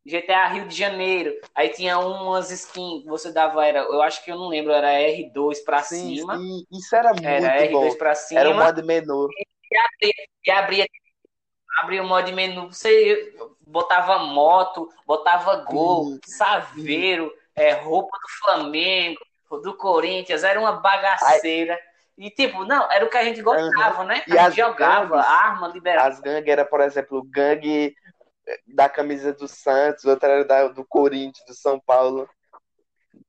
GTA 0.05 0.47
Rio 0.49 0.69
de 0.69 0.75
Janeiro, 0.77 1.33
aí 1.55 1.71
tinha 1.71 1.99
umas 1.99 2.51
skins 2.51 3.03
que 3.03 3.09
você 3.09 3.33
dava, 3.33 3.65
era, 3.65 3.81
eu 3.81 4.03
acho 4.03 4.23
que 4.25 4.31
eu 4.31 4.37
não 4.37 4.49
lembro, 4.49 4.73
era 4.73 4.93
R2 4.93 5.61
pra 5.61 5.83
Sim, 5.83 6.17
cima. 6.17 6.35
sim, 6.37 6.67
isso 6.79 6.95
era 6.97 7.13
muito 7.15 7.27
Era 7.27 7.55
bom. 7.73 7.81
R2 7.81 7.95
pra 7.97 8.15
cima. 8.15 8.41
Era 8.41 8.51
o 8.51 8.55
modo 8.55 8.85
menu. 8.85 9.29
E 10.47 10.51
abria, 10.51 10.87
abria 11.83 12.03
o 12.03 12.07
modo 12.07 12.33
menu. 12.33 12.73
Você 12.73 13.35
botava 13.67 14.19
moto, 14.19 14.89
botava 15.07 15.57
gol, 15.65 16.05
Sim. 16.05 16.21
saveiro, 16.27 17.33
é, 17.57 17.73
roupa 17.73 18.17
do 18.19 18.29
Flamengo, 18.41 19.21
do 19.63 19.75
Corinthians, 19.77 20.45
era 20.45 20.59
uma 20.61 20.73
bagaceira. 20.73 21.79
E 22.17 22.31
tipo, 22.31 22.65
não, 22.65 22.91
era 22.91 23.05
o 23.05 23.11
que 23.11 23.17
a 23.17 23.25
gente 23.25 23.43
gostava, 23.43 24.05
né? 24.05 24.23
E 24.27 24.33
A 24.33 24.39
as 24.39 24.55
gente 24.55 24.57
jogava, 24.57 25.17
gangues? 25.17 25.27
arma, 25.27 25.69
liberava. 25.69 26.09
As 26.09 26.21
gangues 26.21 26.49
era, 26.53 26.65
por 26.65 26.81
exemplo, 26.81 27.23
gangue 27.25 27.95
da 28.67 28.89
camisa 28.89 29.33
do 29.33 29.49
Santos, 29.49 30.05
outra 30.05 30.33
era 30.33 30.45
da, 30.45 30.69
do 30.69 30.85
Corinthians, 30.85 31.47
do 31.47 31.55
São 31.55 31.81
Paulo. 31.81 32.29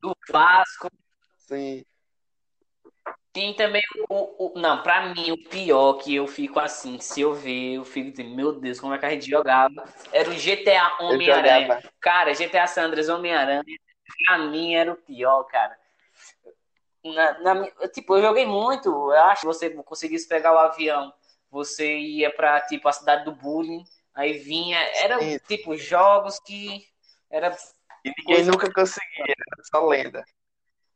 do 0.02 0.16
Vasco. 0.30 0.90
Sim. 1.38 1.86
Tem 3.32 3.54
também 3.54 3.82
o, 4.10 4.46
o, 4.46 4.60
Não, 4.60 4.82
pra 4.82 5.14
mim, 5.14 5.32
o 5.32 5.50
pior 5.50 5.96
que 5.96 6.16
eu 6.16 6.26
fico 6.26 6.58
assim, 6.58 7.00
se 7.02 7.20
eu 7.20 7.34
ver, 7.34 7.74
eu 7.74 7.84
fico 7.84 8.10
dizendo, 8.10 8.34
meu 8.34 8.54
Deus, 8.54 8.80
como 8.80 8.94
é 8.94 8.98
que 8.98 9.06
a 9.06 9.10
gente 9.10 9.30
jogava? 9.30 9.84
Era 10.14 10.30
o 10.30 10.34
GTA 10.34 10.98
Homem-Aranha. 11.02 11.84
Cara, 12.00 12.34
GTA 12.34 12.66
Sandras 12.66 13.10
Homem-Aranha, 13.10 13.64
pra 14.26 14.38
mim 14.38 14.74
era 14.74 14.92
o 14.92 14.96
pior, 14.96 15.44
cara. 15.44 15.78
Na, 17.04 17.40
na, 17.40 17.68
tipo, 17.90 18.16
eu 18.16 18.22
joguei 18.22 18.46
muito, 18.46 18.88
eu 18.90 19.24
acho 19.26 19.42
que 19.42 19.48
você 19.48 19.70
conseguisse 19.70 20.30
pegar 20.30 20.54
o 20.54 20.58
avião, 20.58 21.14
você 21.52 21.98
ia 21.98 22.34
pra, 22.34 22.62
tipo, 22.62 22.88
a 22.88 22.94
cidade 22.94 23.26
do 23.26 23.36
bullying, 23.36 23.84
aí 24.16 24.40
vinha, 24.40 24.80
era, 24.80 25.20
Sim. 25.20 25.38
tipo, 25.48 25.78
jogos 25.78 26.40
que... 26.40 26.88
Era 27.30 27.56
e 28.04 28.10
ninguém 28.10 28.36
coisa... 28.36 28.52
nunca 28.52 28.72
conseguia, 28.72 29.26
era 29.28 29.64
só 29.64 29.86
lenda. 29.86 30.24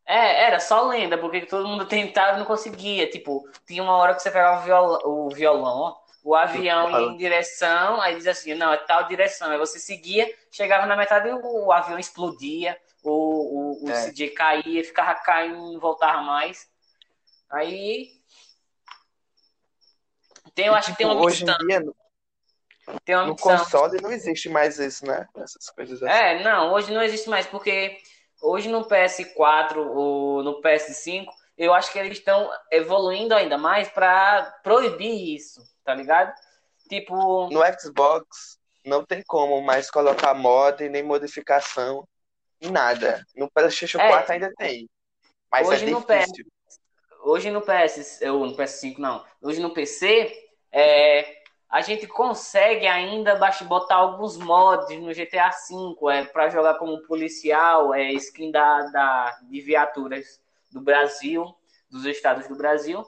É, 0.05 0.45
era 0.45 0.60
só 0.60 0.88
lenda, 0.88 1.19
porque 1.19 1.45
todo 1.45 1.67
mundo 1.67 1.86
tentava 1.86 2.36
e 2.36 2.39
não 2.39 2.45
conseguia. 2.45 3.08
Tipo, 3.08 3.47
tinha 3.67 3.84
uma 3.84 3.95
hora 3.95 4.15
que 4.15 4.23
você 4.23 4.32
pegava 4.32 4.60
o 4.60 4.63
violão, 4.63 5.01
o, 5.05 5.29
violão, 5.29 5.97
o 6.23 6.36
avião 6.36 6.89
ia 6.89 7.08
em 7.08 7.17
direção, 7.17 8.01
aí 8.01 8.15
dizia 8.15 8.32
assim, 8.32 8.55
não, 8.55 8.73
é 8.73 8.77
tal 8.77 9.08
direção. 9.08 9.51
Aí 9.51 9.58
você 9.60 9.79
seguia, 9.79 10.27
chegava 10.51 10.88
na 10.88 10.95
metade 10.95 11.29
o, 11.29 11.65
o 11.65 11.71
avião 11.71 11.99
explodia, 11.99 12.75
o, 13.03 13.12
o, 13.12 13.86
o 13.86 13.89
é. 13.91 14.10
CJ 14.10 14.29
caía, 14.32 14.84
ficava 14.84 15.13
caindo, 15.13 15.73
não 15.73 15.79
voltava 15.79 16.21
mais. 16.21 16.67
Aí. 17.47 18.10
Tem, 20.55 20.65
eu 20.65 20.73
e, 20.73 20.75
acho 20.75 20.88
tipo, 20.88 20.97
que 20.97 21.03
tem 21.03 21.12
uma 21.12 21.23
hoje 21.23 21.45
missão. 21.45 21.58
Em 21.62 21.67
dia, 21.67 21.93
tem 23.06 23.15
uma 23.15 23.25
no 23.25 23.34
missão. 23.34 23.58
console 23.58 24.02
não 24.02 24.12
existe 24.12 24.49
mais 24.49 24.80
isso, 24.80 25.06
né? 25.06 25.28
Essas 25.38 25.69
coisas 25.69 26.02
assim. 26.02 26.12
É, 26.12 26.43
não, 26.43 26.73
hoje 26.73 26.93
não 26.93 27.02
existe 27.02 27.30
mais, 27.30 27.45
porque 27.45 27.97
Hoje 28.41 28.69
no 28.69 28.88
PS4 28.88 29.78
ou 29.78 30.43
no 30.43 30.62
PS5, 30.62 31.28
eu 31.58 31.73
acho 31.73 31.91
que 31.91 31.99
eles 31.99 32.19
estão 32.19 32.49
evoluindo 32.71 33.36
ainda 33.36 33.58
mais 33.58 33.89
para 33.89 34.43
proibir 34.63 35.36
isso, 35.36 35.62
tá 35.84 35.93
ligado? 35.93 36.34
Tipo. 36.88 37.49
No 37.49 37.62
Xbox 37.80 38.58
não 38.86 39.04
tem 39.04 39.21
como 39.28 39.62
mais 39.62 39.91
colocar 39.91 40.34
mod 40.34 40.88
nem 40.88 41.04
modificação, 41.04 42.08
nada. 42.62 43.25
No 43.36 43.52
PlayStation 43.52 43.99
é, 43.99 44.08
4 44.08 44.34
ainda 44.34 44.54
tem. 44.58 44.89
Mas 45.52 45.67
é 45.67 45.71
hoje 45.71 45.86
é 45.86 45.89
no 45.89 46.02
PS, 46.02 46.32
hoje 47.23 47.52
no 47.52 47.62
PS, 47.62 48.21
ou 48.21 48.45
no 48.45 48.56
PS5 48.56 48.97
não. 48.99 49.25
Hoje 49.41 49.60
no 49.60 49.73
PC, 49.73 50.32
é, 50.71 51.38
a 51.69 51.82
gente 51.82 52.08
consegue 52.08 52.88
ainda 52.88 53.39
botar 53.65 53.95
alguns 53.95 54.38
mods 54.38 54.89
no 54.99 55.13
GTA 55.13 55.49
V 55.49 56.12
é, 56.12 56.25
para 56.25 56.49
jogar 56.49 56.75
como 56.79 57.03
policial, 57.03 57.93
é, 57.93 58.12
skin 58.13 58.51
da, 58.51 58.88
da, 58.88 59.39
de 59.43 59.62
viaturas 59.62 60.41
do 60.71 60.82
Brasil, 60.82 61.45
dos 61.89 62.05
estados 62.05 62.47
do 62.47 62.55
Brasil, 62.55 63.05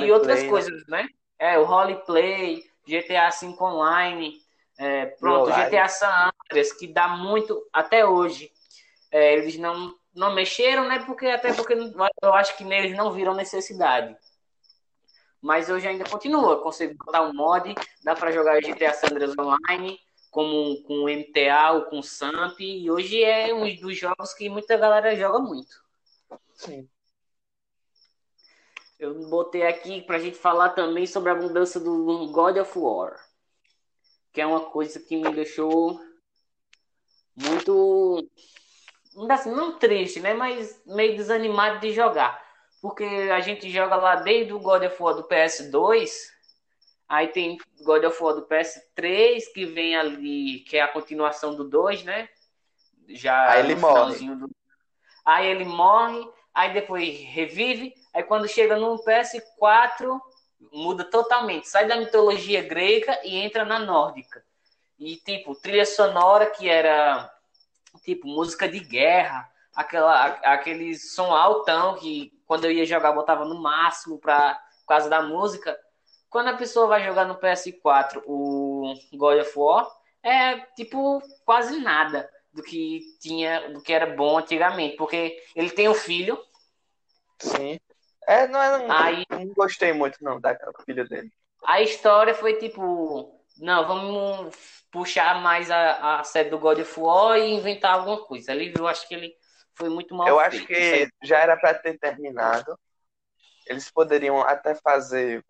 e 0.00 0.12
outras 0.12 0.42
né? 0.42 0.48
coisas, 0.48 0.86
né? 0.86 1.06
É, 1.38 1.58
o 1.58 1.64
roleplay, 1.64 2.62
GTA 2.86 3.30
V 3.30 3.56
Online, 3.58 4.34
é, 4.78 5.06
pronto, 5.06 5.50
Online. 5.50 5.70
GTA 5.70 5.88
San 5.88 6.30
Andreas, 6.44 6.72
que 6.72 6.86
dá 6.86 7.08
muito 7.08 7.66
até 7.72 8.04
hoje. 8.04 8.50
É, 9.10 9.32
eles 9.34 9.56
não, 9.56 9.94
não 10.14 10.34
mexeram, 10.34 10.86
né? 10.86 11.02
Porque 11.06 11.26
até 11.26 11.54
porque 11.54 11.74
eu 12.22 12.34
acho 12.34 12.54
que 12.56 12.64
eles 12.64 12.94
não 12.94 13.12
viram 13.12 13.34
necessidade. 13.34 14.14
Mas 15.40 15.68
hoje 15.68 15.86
ainda 15.86 16.08
continua. 16.08 16.60
Consigo 16.62 16.94
botar 17.04 17.22
um 17.22 17.32
mod, 17.32 17.74
dá 18.02 18.14
para 18.14 18.32
jogar 18.32 18.60
GTA 18.60 18.92
San 18.92 19.08
Andreas 19.08 19.38
Online, 19.38 19.98
como 20.30 20.82
com 20.82 21.08
MTA 21.08 21.72
ou 21.72 21.82
com 21.84 22.02
Samp. 22.02 22.58
E 22.60 22.90
hoje 22.90 23.22
é 23.22 23.54
um 23.54 23.74
dos 23.76 23.96
jogos 23.96 24.34
que 24.34 24.48
muita 24.48 24.76
galera 24.76 25.14
joga 25.16 25.38
muito. 25.38 25.82
Sim. 26.54 26.88
Eu 28.98 29.28
botei 29.28 29.64
aqui 29.64 30.02
pra 30.02 30.18
gente 30.18 30.36
falar 30.36 30.70
também 30.70 31.06
sobre 31.06 31.30
a 31.30 31.34
mudança 31.36 31.78
do 31.78 32.32
God 32.32 32.56
of 32.56 32.76
War. 32.76 33.16
Que 34.32 34.40
é 34.40 34.46
uma 34.46 34.66
coisa 34.70 34.98
que 34.98 35.16
me 35.16 35.32
deixou 35.32 36.00
muito. 37.36 38.28
Assim, 39.30 39.52
não 39.52 39.78
triste, 39.78 40.18
né? 40.18 40.34
Mas 40.34 40.82
meio 40.84 41.16
desanimado 41.16 41.78
de 41.80 41.92
jogar 41.92 42.47
porque 42.80 43.04
a 43.04 43.40
gente 43.40 43.70
joga 43.70 43.96
lá 43.96 44.16
desde 44.16 44.52
o 44.52 44.60
God 44.60 44.84
of 44.84 45.02
War 45.02 45.14
do 45.14 45.24
PS2, 45.24 46.08
aí 47.08 47.28
tem 47.28 47.58
God 47.82 48.04
of 48.04 48.22
War 48.22 48.34
do 48.34 48.46
PS3, 48.46 49.52
que 49.52 49.66
vem 49.66 49.96
ali, 49.96 50.60
que 50.60 50.76
é 50.76 50.82
a 50.82 50.88
continuação 50.88 51.54
do 51.54 51.64
2, 51.64 52.04
né? 52.04 52.28
Já 53.08 53.50
aí 53.50 53.60
ele 53.60 53.74
morre. 53.74 54.34
Do... 54.34 54.50
Aí 55.24 55.46
ele 55.46 55.64
morre, 55.64 56.28
aí 56.54 56.72
depois 56.72 57.18
revive, 57.20 57.94
aí 58.14 58.22
quando 58.22 58.46
chega 58.46 58.76
no 58.76 59.02
PS4, 59.04 60.20
muda 60.72 61.04
totalmente, 61.04 61.68
sai 61.68 61.86
da 61.86 61.96
mitologia 61.96 62.62
grega 62.62 63.18
e 63.24 63.36
entra 63.36 63.64
na 63.64 63.78
nórdica. 63.78 64.44
E 64.98 65.16
tipo, 65.16 65.54
trilha 65.54 65.86
sonora 65.86 66.46
que 66.46 66.68
era 66.68 67.32
tipo 68.02 68.26
música 68.26 68.68
de 68.68 68.80
guerra, 68.80 69.50
aquela, 69.78 70.26
aquele 70.42 70.98
som 70.98 71.32
altão 71.32 71.94
que 71.94 72.32
quando 72.44 72.64
eu 72.64 72.72
ia 72.72 72.84
jogar 72.84 73.12
botava 73.12 73.44
no 73.44 73.62
máximo 73.62 74.18
pra, 74.18 74.60
por 74.80 74.86
causa 74.88 75.08
da 75.08 75.22
música. 75.22 75.78
Quando 76.28 76.48
a 76.48 76.56
pessoa 76.56 76.88
vai 76.88 77.04
jogar 77.04 77.24
no 77.26 77.38
PS4 77.38 78.20
o 78.26 78.92
God 79.14 79.40
of 79.40 79.52
War, 79.56 79.88
é 80.20 80.56
tipo 80.74 81.22
quase 81.44 81.78
nada 81.78 82.28
do 82.52 82.60
que 82.60 83.02
tinha, 83.20 83.70
do 83.70 83.80
que 83.80 83.92
era 83.92 84.06
bom 84.16 84.38
antigamente, 84.38 84.96
porque 84.96 85.40
ele 85.54 85.70
tem 85.70 85.88
um 85.88 85.94
filho. 85.94 86.36
Sim. 87.38 87.78
É, 88.26 88.48
não, 88.48 88.80
não, 88.80 88.96
Aí, 88.96 89.24
não 89.30 89.46
gostei 89.54 89.92
muito 89.92 90.18
não 90.20 90.40
da 90.40 90.58
filha 90.84 91.04
dele. 91.04 91.32
A 91.64 91.80
história 91.80 92.34
foi 92.34 92.54
tipo, 92.58 93.40
não, 93.56 93.86
vamos 93.86 94.54
puxar 94.90 95.40
mais 95.40 95.70
a, 95.70 96.18
a 96.18 96.24
série 96.24 96.50
do 96.50 96.58
God 96.58 96.80
of 96.80 97.00
War 97.00 97.38
e 97.38 97.54
inventar 97.54 97.94
alguma 97.94 98.24
coisa. 98.24 98.50
Ali 98.50 98.74
eu 98.76 98.88
acho 98.88 99.06
que 99.06 99.14
ele 99.14 99.32
foi 99.78 99.88
muito 99.88 100.14
mal 100.14 100.28
Eu 100.28 100.38
feito. 100.38 100.56
acho 100.56 100.66
que 100.66 101.08
já 101.22 101.38
era 101.38 101.56
para 101.56 101.74
ter 101.74 101.98
terminado. 101.98 102.78
Eles 103.66 103.90
poderiam 103.90 104.40
até 104.40 104.74
fazer 104.74 105.44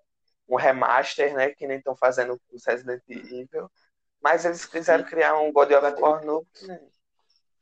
um 0.48 0.56
remaster, 0.56 1.34
né? 1.34 1.50
Que 1.50 1.66
nem 1.66 1.78
estão 1.78 1.96
fazendo 1.96 2.38
com 2.38 2.56
o 2.56 2.60
Resident 2.66 3.02
Evil. 3.08 3.70
Mas 4.20 4.44
eles 4.44 4.64
quiseram 4.64 5.04
criar 5.04 5.36
um 5.38 5.52
God 5.52 5.72
of 5.72 6.00
War 6.00 6.24
novo 6.24 6.46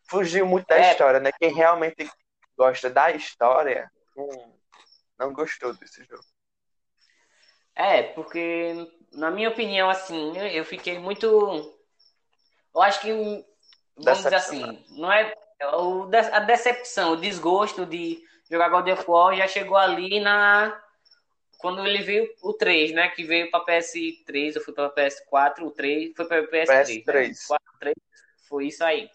fugiu 0.08 0.46
muito 0.46 0.66
da 0.66 0.78
é. 0.78 0.90
história, 0.92 1.20
né? 1.20 1.30
Quem 1.32 1.52
realmente 1.52 2.08
gosta 2.56 2.88
da 2.88 3.10
história 3.10 3.90
hum, 4.16 4.52
não 5.18 5.32
gostou 5.32 5.74
desse 5.74 6.04
jogo. 6.04 6.24
É, 7.74 8.02
porque, 8.14 8.90
na 9.12 9.30
minha 9.30 9.50
opinião, 9.50 9.90
assim, 9.90 10.36
eu 10.38 10.64
fiquei 10.64 10.98
muito. 10.98 11.26
Eu 12.74 12.82
acho 12.82 13.00
que, 13.00 13.12
vamos 13.96 14.22
dizer 14.22 14.34
assim, 14.34 14.84
não 14.90 15.12
é 15.12 15.34
a 16.32 16.40
decepção, 16.40 17.12
o 17.12 17.16
desgosto 17.16 17.86
de 17.86 18.22
jogar 18.50 18.68
God 18.68 18.88
of 18.88 19.04
War 19.08 19.36
já 19.36 19.48
chegou 19.48 19.76
ali 19.76 20.20
na 20.20 20.82
quando 21.58 21.84
ele 21.86 22.02
veio 22.02 22.28
o 22.42 22.52
3, 22.52 22.92
né? 22.92 23.08
Que 23.08 23.24
veio 23.24 23.50
para 23.50 23.64
PS3, 23.64 24.56
eu 24.56 24.60
fui 24.60 24.74
para 24.74 24.90
PS4, 24.90 25.62
o 25.62 25.70
3 25.70 26.12
foi 26.14 26.26
para 26.26 26.42
PS3. 26.42 27.04
PS3. 27.04 27.28
Né? 27.28 27.34
4, 27.48 27.66
3, 27.80 27.96
foi 28.48 28.66
isso 28.66 28.84
aí. 28.84 29.10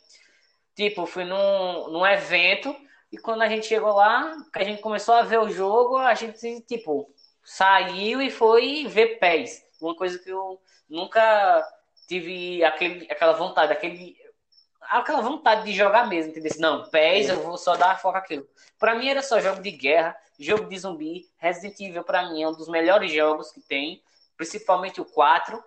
Tipo, 0.75 1.05
fui 1.05 1.23
num, 1.23 1.89
num 1.89 2.05
evento 2.05 2.75
e 3.11 3.17
quando 3.17 3.41
a 3.41 3.47
gente 3.47 3.67
chegou 3.67 3.93
lá, 3.93 4.33
que 4.51 4.59
a 4.59 4.63
gente 4.63 4.81
começou 4.81 5.13
a 5.13 5.21
ver 5.21 5.39
o 5.39 5.49
jogo, 5.49 5.97
a 5.97 6.13
gente, 6.13 6.61
tipo, 6.61 7.13
saiu 7.43 8.21
e 8.21 8.31
foi 8.31 8.85
ver 8.87 9.19
pés. 9.19 9.63
Uma 9.81 9.95
coisa 9.95 10.17
que 10.17 10.29
eu 10.29 10.59
nunca 10.89 11.63
tive 12.07 12.63
aquele, 12.63 13.05
aquela 13.11 13.33
vontade, 13.33 13.71
aquele 13.71 14.17
aquela 14.99 15.21
vontade 15.21 15.63
de 15.63 15.73
jogar 15.73 16.07
mesmo, 16.07 16.31
entendeu? 16.31 16.51
Não, 16.59 16.89
PES 16.89 17.29
eu 17.29 17.41
vou 17.41 17.57
só 17.57 17.75
dar 17.75 17.99
foco 17.99 18.17
aquilo. 18.17 18.47
Pra 18.77 18.95
mim 18.95 19.09
era 19.09 19.21
só 19.21 19.39
jogo 19.39 19.61
de 19.61 19.71
guerra, 19.71 20.15
jogo 20.39 20.67
de 20.67 20.77
zumbi. 20.77 21.29
Resident 21.37 21.79
Evil 21.79 22.03
pra 22.03 22.29
mim 22.29 22.43
é 22.43 22.47
um 22.47 22.53
dos 22.53 22.67
melhores 22.67 23.11
jogos 23.11 23.51
que 23.51 23.61
tem, 23.61 24.03
principalmente 24.35 24.99
o 24.99 25.05
4 25.05 25.63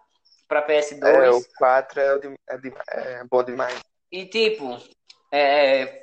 pra 0.47 0.67
PS2. 0.67 1.05
É, 1.05 1.31
o 1.31 1.43
4 1.57 2.01
é, 2.01 2.19
de, 2.19 2.35
é, 2.49 2.59
de, 2.59 2.75
é 2.89 3.25
bom 3.25 3.43
demais. 3.43 3.81
E 4.13 4.27
tipo, 4.27 4.79
é, 5.33 6.03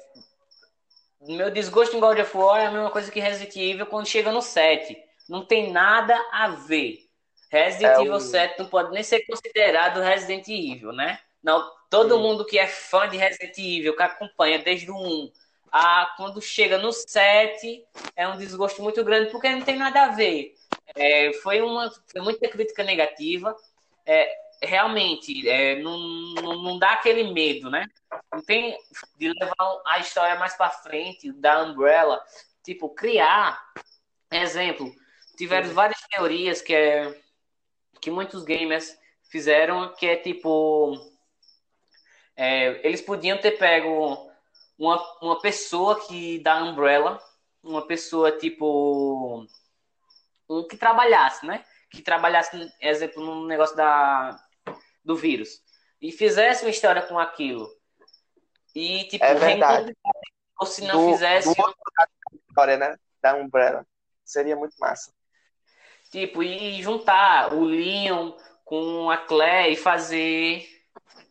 meu 1.21 1.51
desgosto 1.51 1.95
em 1.95 1.99
God 1.99 2.19
of 2.19 2.35
War 2.35 2.61
é 2.61 2.65
a 2.65 2.71
mesma 2.71 2.89
coisa 2.89 3.11
que 3.11 3.19
Resident 3.19 3.55
Evil 3.55 3.85
quando 3.85 4.07
chega 4.07 4.31
no 4.31 4.41
7. 4.41 4.97
Não 5.29 5.45
tem 5.45 5.71
nada 5.71 6.15
a 6.31 6.49
ver. 6.49 7.07
Resident 7.49 7.97
é 7.97 8.01
Evil 8.01 8.15
o... 8.15 8.19
7 8.19 8.59
não 8.59 8.65
pode 8.67 8.91
nem 8.91 9.03
ser 9.03 9.25
considerado 9.25 10.01
Resident 10.01 10.47
Evil, 10.47 10.91
né? 10.91 11.19
Não, 11.43 11.69
todo 11.91 12.15
Sim. 12.15 12.21
mundo 12.21 12.45
que 12.45 12.57
é 12.57 12.65
fã 12.65 13.07
de 13.07 13.17
Resident 13.17 13.57
Evil, 13.57 13.95
que 13.95 14.01
acompanha 14.01 14.57
desde 14.57 14.89
o 14.89 14.95
1 14.95 15.31
a 15.71 16.13
quando 16.17 16.41
chega 16.41 16.77
no 16.77 16.91
7, 16.91 17.85
é 18.15 18.27
um 18.27 18.37
desgosto 18.37 18.81
muito 18.81 19.03
grande, 19.03 19.29
porque 19.29 19.49
não 19.49 19.61
tem 19.61 19.77
nada 19.77 20.05
a 20.05 20.07
ver. 20.07 20.55
É, 20.95 21.31
foi, 21.33 21.61
uma, 21.61 21.91
foi 22.11 22.21
muita 22.21 22.47
crítica 22.49 22.83
negativa. 22.83 23.55
É, 24.05 24.33
realmente 24.61 25.47
é, 25.47 25.79
não, 25.79 25.97
não, 26.35 26.63
não, 26.63 26.79
dá 26.79 26.91
aquele 26.91 27.31
medo, 27.31 27.69
né? 27.69 27.85
Não 28.31 28.41
tem 28.41 28.77
de 29.17 29.33
levar 29.33 29.81
a 29.87 29.99
história 29.99 30.37
mais 30.39 30.55
para 30.55 30.69
frente 30.69 31.31
da 31.33 31.63
Umbrella, 31.63 32.21
tipo 32.63 32.89
criar 32.89 33.61
exemplo. 34.31 34.91
Tiveram 35.35 35.73
várias 35.73 36.01
teorias 36.09 36.61
que 36.61 36.73
é 36.73 37.21
que 37.99 38.09
muitos 38.09 38.43
gamers 38.43 38.97
fizeram 39.29 39.93
que 39.93 40.05
é 40.05 40.15
tipo 40.15 41.10
é, 42.43 42.81
eles 42.83 43.01
podiam 43.01 43.37
ter 43.37 43.51
pego 43.51 44.31
uma, 44.75 45.19
uma 45.21 45.39
pessoa 45.39 46.01
que 46.07 46.39
da 46.39 46.63
Umbrella, 46.63 47.21
uma 47.61 47.85
pessoa 47.85 48.31
tipo 48.31 49.45
um 50.49 50.67
que 50.67 50.75
trabalhasse, 50.75 51.45
né? 51.45 51.63
Que 51.91 52.01
trabalhasse, 52.01 52.73
exemplo, 52.79 53.23
no 53.23 53.45
negócio 53.45 53.75
da 53.75 54.43
do 55.05 55.15
vírus. 55.15 55.61
E 56.01 56.11
fizesse 56.11 56.65
uma 56.65 56.71
história 56.71 57.03
com 57.03 57.19
aquilo. 57.19 57.69
E 58.73 59.03
tipo 59.03 59.23
é 59.23 59.35
verdade. 59.35 59.95
ou 60.59 60.65
se 60.65 60.83
não 60.83 61.05
do, 61.05 61.11
fizesse 61.11 61.53
do 61.53 62.41
história 62.49 62.77
né? 62.77 62.97
Da 63.21 63.35
Umbrella. 63.35 63.85
Seria 64.25 64.55
muito 64.55 64.75
massa. 64.79 65.13
Tipo 66.09 66.41
e 66.41 66.81
juntar 66.81 67.53
o 67.53 67.63
Leon 67.63 68.31
com 68.65 69.11
a 69.11 69.17
Claire 69.17 69.73
e 69.73 69.77
fazer 69.77 70.67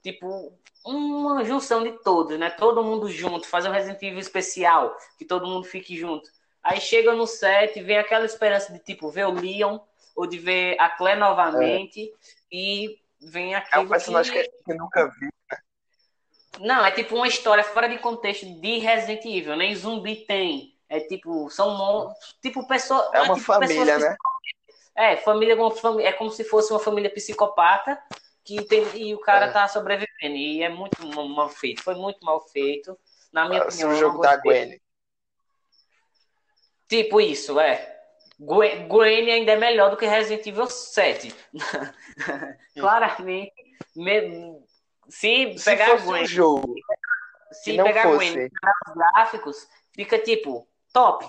tipo 0.05 0.57
uma 0.85 1.45
junção 1.45 1.83
de 1.83 1.93
todos 2.03 2.39
né 2.39 2.51
todo 2.51 2.83
mundo 2.83 3.09
junto 3.09 3.47
fazer 3.47 3.69
um 3.69 3.73
Resident 3.73 4.03
Evil 4.03 4.19
especial 4.19 4.97
que 5.19 5.25
todo 5.25 5.47
mundo 5.47 5.65
fique 5.65 5.97
junto 5.97 6.31
aí 6.63 6.81
chega 6.81 7.13
no 7.13 7.27
set 7.27 7.81
vem 7.83 7.99
aquela 7.99 8.25
esperança 8.25 8.73
de 8.73 8.79
tipo 8.79 9.11
ver 9.11 9.27
o 9.27 9.33
Leon 9.33 9.79
ou 10.17 10.27
de 10.27 10.39
ver 10.39 10.77
a 10.79 10.89
Claire 10.89 11.19
novamente 11.19 12.03
é. 12.03 12.13
e 12.53 13.01
vem 13.21 13.55
aqui. 13.55 13.69
É 13.73 13.79
um 13.79 13.89
personagem 13.89 14.33
que... 14.33 14.43
que 14.43 14.49
a 14.49 14.73
gente 14.73 14.79
nunca 14.79 15.09
viu, 15.19 15.31
né? 15.51 15.59
Não, 16.59 16.85
é 16.85 16.91
tipo 16.91 17.15
uma 17.15 17.29
história 17.29 17.63
fora 17.65 17.89
de 17.89 17.99
contexto 17.99 18.45
de 18.61 18.79
Resident 18.79 19.25
Evil, 19.25 19.57
nem 19.57 19.75
zumbi 19.75 20.17
tem. 20.17 20.77
É 20.89 21.01
tipo, 21.01 21.49
são 21.51 22.13
tipo 22.43 22.67
pessoas. 22.67 23.09
É 23.15 23.23
uma 23.23 23.35
tipo 23.35 23.47
família, 23.47 23.99
né? 23.99 24.17
É, 24.97 25.17
família, 25.17 25.57
é 26.03 26.13
como 26.13 26.31
se 26.31 26.45
fosse 26.45 26.73
uma 26.73 26.81
família 26.81 27.09
psicopata 27.09 27.99
que 28.51 28.65
tem, 28.65 28.85
e 28.97 29.15
o 29.15 29.21
cara 29.21 29.47
é. 29.47 29.53
tá 29.53 29.69
sobrevivendo. 29.69 30.37
E 30.37 30.63
é 30.63 30.69
muito 30.69 31.07
mal 31.07 31.49
feito. 31.49 31.83
Foi 31.83 31.95
muito 31.95 32.25
mal 32.25 32.41
feito. 32.49 32.99
Na 33.33 33.49
minha 33.49 33.61
Parece 33.61 33.85
opinião. 33.85 33.97
o 33.97 34.01
jogo 34.01 34.21
da 34.21 34.37
Gwen. 34.37 34.81
Tipo 36.89 37.21
isso, 37.21 37.61
é. 37.61 37.97
Gwen, 38.39 38.89
Gwen 38.89 39.31
ainda 39.31 39.53
é 39.53 39.57
melhor 39.57 39.91
do 39.91 39.97
que 39.97 40.07
Resident 40.07 40.45
Evil 40.47 40.67
7. 40.67 41.33
Claramente. 42.75 43.53
Me, 43.95 44.59
se, 45.09 45.57
se 45.57 45.65
pegar 45.65 46.05
Gwen. 46.05 46.25
Um 46.25 46.27
jogo 46.27 46.75
se 47.53 47.77
pegar 47.77 48.03
fosse... 48.03 48.33
Gwen 48.33 48.47
os 48.47 48.95
gráficos, 48.95 49.69
fica 49.95 50.19
tipo 50.19 50.67
top. 50.93 51.27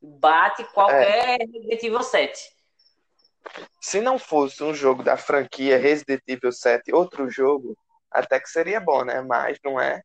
Bate 0.00 0.64
qualquer 0.72 1.40
é. 1.40 1.44
Resident 1.44 1.82
Evil 1.82 2.02
7. 2.02 2.51
Se 3.80 4.00
não 4.00 4.18
fosse 4.18 4.62
um 4.62 4.74
jogo 4.74 5.02
da 5.02 5.16
franquia 5.16 5.78
Resident 5.78 6.22
Evil 6.26 6.52
7, 6.52 6.92
outro 6.92 7.30
jogo, 7.30 7.76
até 8.10 8.38
que 8.38 8.48
seria 8.48 8.80
bom, 8.80 9.04
né? 9.04 9.20
Mas 9.22 9.58
não 9.64 9.80
é. 9.80 10.02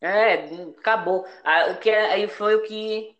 É, 0.00 0.34
acabou. 0.78 1.26
Ah, 1.44 1.72
o 1.72 1.78
que 1.78 1.90
é, 1.90 2.12
aí 2.12 2.28
foi 2.28 2.54
o 2.54 2.62
que 2.62 3.16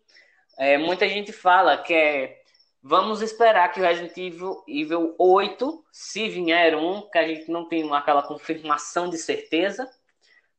é, 0.57 0.77
muita 0.77 1.07
gente 1.07 1.31
fala 1.31 1.77
que 1.77 1.93
é 1.93 2.41
vamos 2.81 3.21
esperar 3.21 3.71
que 3.71 3.79
o 3.79 3.83
Resident 3.83 4.17
Evil, 4.17 4.63
Evil 4.67 5.15
8, 5.17 5.85
se 5.91 6.27
vier 6.29 6.75
um, 6.75 7.01
que 7.09 7.17
a 7.17 7.27
gente 7.27 7.49
não 7.51 7.67
tem 7.67 7.91
aquela 7.93 8.23
confirmação 8.23 9.09
de 9.09 9.17
certeza, 9.17 9.89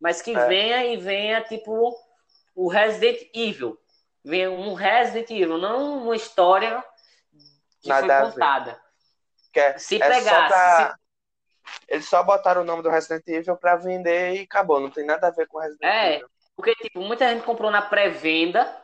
mas 0.00 0.22
que 0.22 0.34
é. 0.34 0.46
venha 0.46 0.84
e 0.86 0.96
venha 0.96 1.40
tipo 1.40 1.92
o 2.54 2.68
Resident 2.68 3.28
Evil. 3.34 3.76
Venha 4.24 4.50
um 4.50 4.74
Resident 4.74 5.30
Evil, 5.30 5.58
não 5.58 6.04
uma 6.04 6.14
história 6.14 6.82
que 7.82 7.88
Nada 7.88 8.20
foi 8.20 8.32
contada. 8.32 8.80
É, 9.54 9.78
se 9.78 9.96
é 9.96 10.08
pegasse. 10.08 10.48
Pra... 10.48 10.90
Se... 10.90 11.02
Eles 11.88 12.08
só 12.08 12.22
botaram 12.22 12.62
o 12.62 12.64
nome 12.64 12.82
do 12.82 12.88
Resident 12.88 13.26
Evil 13.26 13.56
para 13.56 13.76
vender 13.76 14.34
e 14.34 14.40
acabou. 14.40 14.80
Não 14.80 14.90
tem 14.90 15.04
nada 15.04 15.28
a 15.28 15.30
ver 15.30 15.46
com 15.46 15.58
Resident 15.58 15.82
é, 15.82 16.16
Evil. 16.16 16.28
Porque, 16.56 16.74
tipo, 16.76 17.00
muita 17.00 17.28
gente 17.28 17.44
comprou 17.44 17.70
na 17.70 17.82
pré-venda 17.82 18.76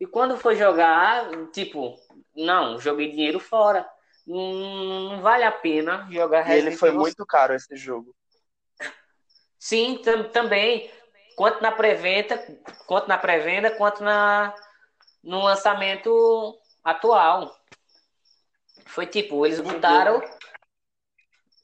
e 0.00 0.06
quando 0.06 0.36
foi 0.36 0.56
jogar, 0.56 1.28
tipo, 1.52 1.96
não, 2.34 2.78
joguei 2.78 3.10
dinheiro 3.10 3.40
fora. 3.40 3.88
Não, 4.26 5.10
não 5.10 5.22
vale 5.22 5.44
a 5.44 5.52
pena 5.52 6.08
jogar 6.10 6.42
Resident 6.42 6.58
Evil. 6.58 6.68
ele 6.68 6.76
foi 6.76 6.90
muito 6.92 7.24
caro 7.24 7.54
esse 7.54 7.76
jogo. 7.76 8.14
Sim, 9.58 10.00
também. 10.32 10.90
Quanto 11.36 11.62
na 11.62 11.70
pré-venda, 11.70 12.42
quanto 12.86 13.08
na 13.08 13.18
pré-venda, 13.18 13.70
quanto 13.70 14.02
na 14.02 14.54
no 15.26 15.42
lançamento 15.42 16.56
atual. 16.84 17.52
Foi 18.86 19.06
tipo, 19.06 19.44
eles 19.44 19.60
botaram. 19.60 20.22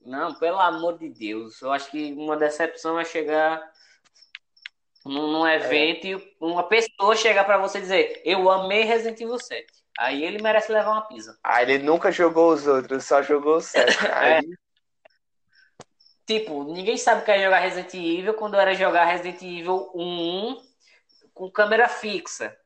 Não, 0.04 0.34
pelo 0.34 0.58
amor 0.58 0.98
de 0.98 1.08
Deus. 1.08 1.60
Eu 1.62 1.72
acho 1.72 1.90
que 1.90 2.12
uma 2.12 2.36
decepção 2.36 2.98
é 2.98 3.04
chegar 3.04 3.62
num, 5.04 5.28
num 5.28 5.46
evento 5.46 6.06
é. 6.06 6.10
e 6.10 6.32
uma 6.40 6.64
pessoa 6.64 7.16
chegar 7.16 7.44
para 7.44 7.58
você 7.58 7.80
dizer, 7.80 8.20
eu 8.24 8.50
amei 8.50 8.82
Resident 8.82 9.20
Evil 9.20 9.38
7. 9.38 9.66
Aí 9.98 10.24
ele 10.24 10.42
merece 10.42 10.72
levar 10.72 10.92
uma 10.92 11.06
pizza. 11.06 11.38
Ah, 11.44 11.62
ele 11.62 11.78
nunca 11.78 12.10
jogou 12.10 12.52
os 12.52 12.66
outros, 12.66 13.04
só 13.04 13.22
jogou 13.22 13.56
o 13.56 13.60
7. 13.60 13.96
Aí... 14.12 14.32
é. 14.34 14.40
Tipo, 16.24 16.64
ninguém 16.64 16.96
sabe 16.96 17.22
o 17.22 17.24
que 17.24 17.30
é 17.30 17.42
jogar 17.42 17.58
Resident 17.58 17.92
Evil 17.94 18.34
quando 18.34 18.56
era 18.56 18.74
jogar 18.74 19.04
Resident 19.04 19.42
Evil 19.42 19.90
1 19.94 20.62
com 21.34 21.50
câmera 21.50 21.88
fixa. 21.88 22.56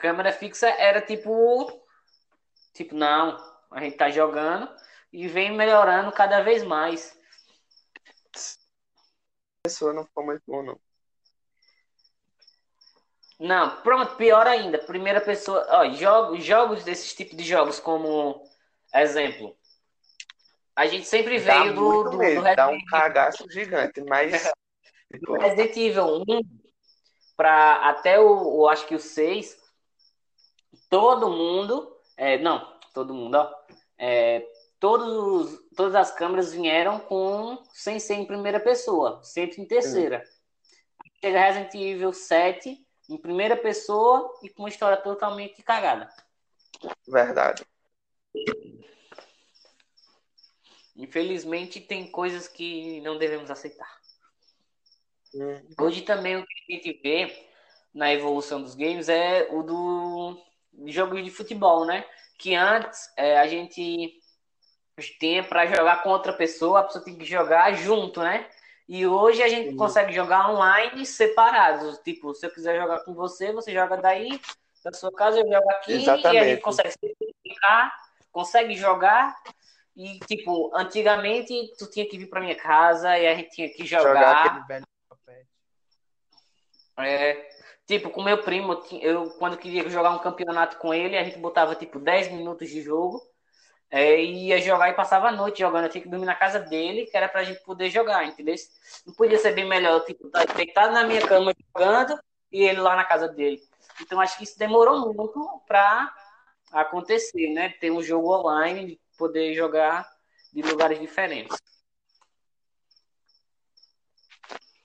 Câmera 0.00 0.32
fixa 0.32 0.68
era 0.68 1.00
tipo. 1.00 1.81
Tipo, 2.72 2.94
não, 2.94 3.36
a 3.70 3.80
gente 3.80 3.96
tá 3.96 4.10
jogando 4.10 4.68
e 5.12 5.28
vem 5.28 5.52
melhorando 5.52 6.10
cada 6.12 6.42
vez 6.42 6.62
mais 6.62 7.20
pessoa 9.62 9.92
não 9.92 10.04
ficou 10.04 10.24
muito 10.24 10.42
bom, 10.46 10.62
não. 10.62 10.80
Não, 13.38 13.80
pronto, 13.82 14.16
pior 14.16 14.46
ainda. 14.46 14.78
Primeira 14.78 15.20
pessoa. 15.20 15.64
Ó, 15.68 15.90
jogos, 15.92 16.44
jogos 16.44 16.84
desses 16.84 17.14
tipos 17.14 17.36
de 17.36 17.44
jogos, 17.44 17.78
como 17.78 18.44
exemplo. 18.94 19.56
A 20.74 20.86
gente 20.86 21.06
sempre 21.06 21.38
veio 21.38 21.74
do, 21.74 22.10
do, 22.10 22.18
mesmo, 22.18 22.42
do 22.42 22.56
Dá 22.56 22.68
um 22.68 22.84
cagaço 22.86 23.48
gigante, 23.50 24.00
mas. 24.02 24.50
do 25.20 25.34
Resident 25.34 25.76
Evil 25.76 26.24
1 26.28 26.40
para 27.36 27.88
até 27.88 28.18
o, 28.18 28.60
o, 28.60 28.68
acho 28.68 28.86
que 28.86 28.94
o 28.94 29.00
6, 29.00 29.56
todo 30.88 31.30
mundo. 31.30 31.90
É, 32.22 32.38
não, 32.38 32.64
todo 32.94 33.12
mundo, 33.12 33.34
ó. 33.34 33.52
É, 33.98 34.46
todos, 34.78 35.58
todas 35.76 35.96
as 35.96 36.12
câmeras 36.12 36.52
vieram 36.52 37.00
com 37.00 37.60
sem 37.72 37.98
ser 37.98 38.14
em 38.14 38.24
primeira 38.24 38.60
pessoa, 38.60 39.20
sempre 39.24 39.60
em 39.60 39.66
terceira. 39.66 40.22
Chega 41.20 41.40
Resident 41.40 41.74
Evil 41.74 42.12
7 42.12 42.86
em 43.10 43.18
primeira 43.18 43.56
pessoa 43.56 44.32
e 44.40 44.48
com 44.48 44.62
uma 44.62 44.68
história 44.68 44.96
totalmente 44.98 45.64
cagada. 45.64 46.08
Verdade. 47.08 47.66
Infelizmente 50.94 51.80
tem 51.80 52.08
coisas 52.08 52.46
que 52.46 53.00
não 53.00 53.18
devemos 53.18 53.50
aceitar. 53.50 54.00
Uhum. 55.34 55.60
Hoje 55.80 56.02
também 56.02 56.36
o 56.36 56.46
que 56.46 56.52
a 56.52 56.72
gente 56.76 57.00
vê 57.02 57.48
na 57.92 58.14
evolução 58.14 58.62
dos 58.62 58.76
games 58.76 59.08
é 59.08 59.48
o 59.50 59.64
do 59.64 60.51
jogos 60.86 61.22
de 61.24 61.30
futebol, 61.30 61.84
né? 61.84 62.04
Que 62.38 62.54
antes 62.54 63.12
é, 63.16 63.38
a 63.38 63.46
gente 63.46 64.20
tem 65.18 65.42
para 65.42 65.66
jogar 65.66 66.02
com 66.02 66.10
outra 66.10 66.32
pessoa, 66.32 66.80
a 66.80 66.84
pessoa 66.84 67.04
tem 67.04 67.16
que 67.16 67.24
jogar 67.24 67.72
junto, 67.74 68.20
né? 68.20 68.48
E 68.88 69.06
hoje 69.06 69.42
a 69.42 69.48
gente 69.48 69.70
Sim. 69.70 69.76
consegue 69.76 70.12
jogar 70.12 70.50
online 70.50 71.06
separados. 71.06 71.98
Tipo, 71.98 72.34
se 72.34 72.46
eu 72.46 72.50
quiser 72.50 72.80
jogar 72.80 73.00
com 73.00 73.14
você, 73.14 73.52
você 73.52 73.72
joga 73.72 73.96
daí 73.96 74.40
da 74.84 74.92
sua 74.92 75.12
casa, 75.12 75.40
eu 75.40 75.48
jogo 75.48 75.70
aqui 75.70 75.92
Exatamente. 75.92 76.34
e 76.34 76.38
a 76.38 76.44
gente 76.44 76.60
consegue 76.60 76.90
se 76.90 76.98
identificar, 77.02 77.96
consegue 78.30 78.74
jogar. 78.74 79.34
E, 79.96 80.18
tipo, 80.20 80.70
antigamente 80.74 81.72
tu 81.78 81.88
tinha 81.88 82.06
que 82.06 82.18
vir 82.18 82.26
para 82.26 82.40
minha 82.40 82.56
casa 82.56 83.16
e 83.18 83.26
a 83.26 83.34
gente 83.34 83.50
tinha 83.50 83.68
que 83.68 83.86
jogar. 83.86 84.64
jogar 84.64 84.82
é, 86.98 87.48
tipo, 87.86 88.10
com 88.10 88.22
meu 88.22 88.42
primo, 88.42 88.82
eu 89.00 89.30
quando 89.38 89.56
queria 89.56 89.88
jogar 89.88 90.10
um 90.10 90.18
campeonato 90.18 90.78
com 90.78 90.92
ele, 90.92 91.16
a 91.16 91.24
gente 91.24 91.38
botava 91.38 91.74
tipo 91.74 91.98
10 91.98 92.30
minutos 92.32 92.68
de 92.68 92.80
jogo 92.82 93.22
é, 93.92 94.24
ia 94.24 94.58
jogar 94.58 94.88
e 94.88 94.94
passava 94.94 95.28
a 95.28 95.32
noite 95.32 95.60
jogando. 95.60 95.84
Eu 95.84 95.90
tinha 95.90 96.02
que 96.02 96.08
dormir 96.08 96.24
na 96.24 96.34
casa 96.34 96.58
dele, 96.58 97.04
que 97.04 97.14
era 97.14 97.28
pra 97.28 97.44
gente 97.44 97.62
poder 97.62 97.90
jogar, 97.90 98.24
entendeu? 98.24 98.54
Não 99.06 99.12
podia 99.12 99.38
ser 99.38 99.52
bem 99.52 99.68
melhor, 99.68 100.02
tipo, 100.06 100.30
tá 100.30 100.44
deitado 100.46 100.94
na 100.94 101.04
minha 101.04 101.20
cama 101.20 101.52
jogando 101.54 102.18
e 102.50 102.62
ele 102.62 102.80
lá 102.80 102.96
na 102.96 103.04
casa 103.04 103.28
dele. 103.28 103.62
Então 104.00 104.18
acho 104.18 104.38
que 104.38 104.44
isso 104.44 104.58
demorou 104.58 105.12
muito 105.12 105.62
pra 105.66 106.10
acontecer, 106.72 107.52
né? 107.52 107.68
Ter 107.80 107.90
um 107.90 108.02
jogo 108.02 108.34
online, 108.34 108.98
poder 109.18 109.52
jogar 109.52 110.10
de 110.50 110.62
lugares 110.62 110.98
diferentes. 110.98 111.58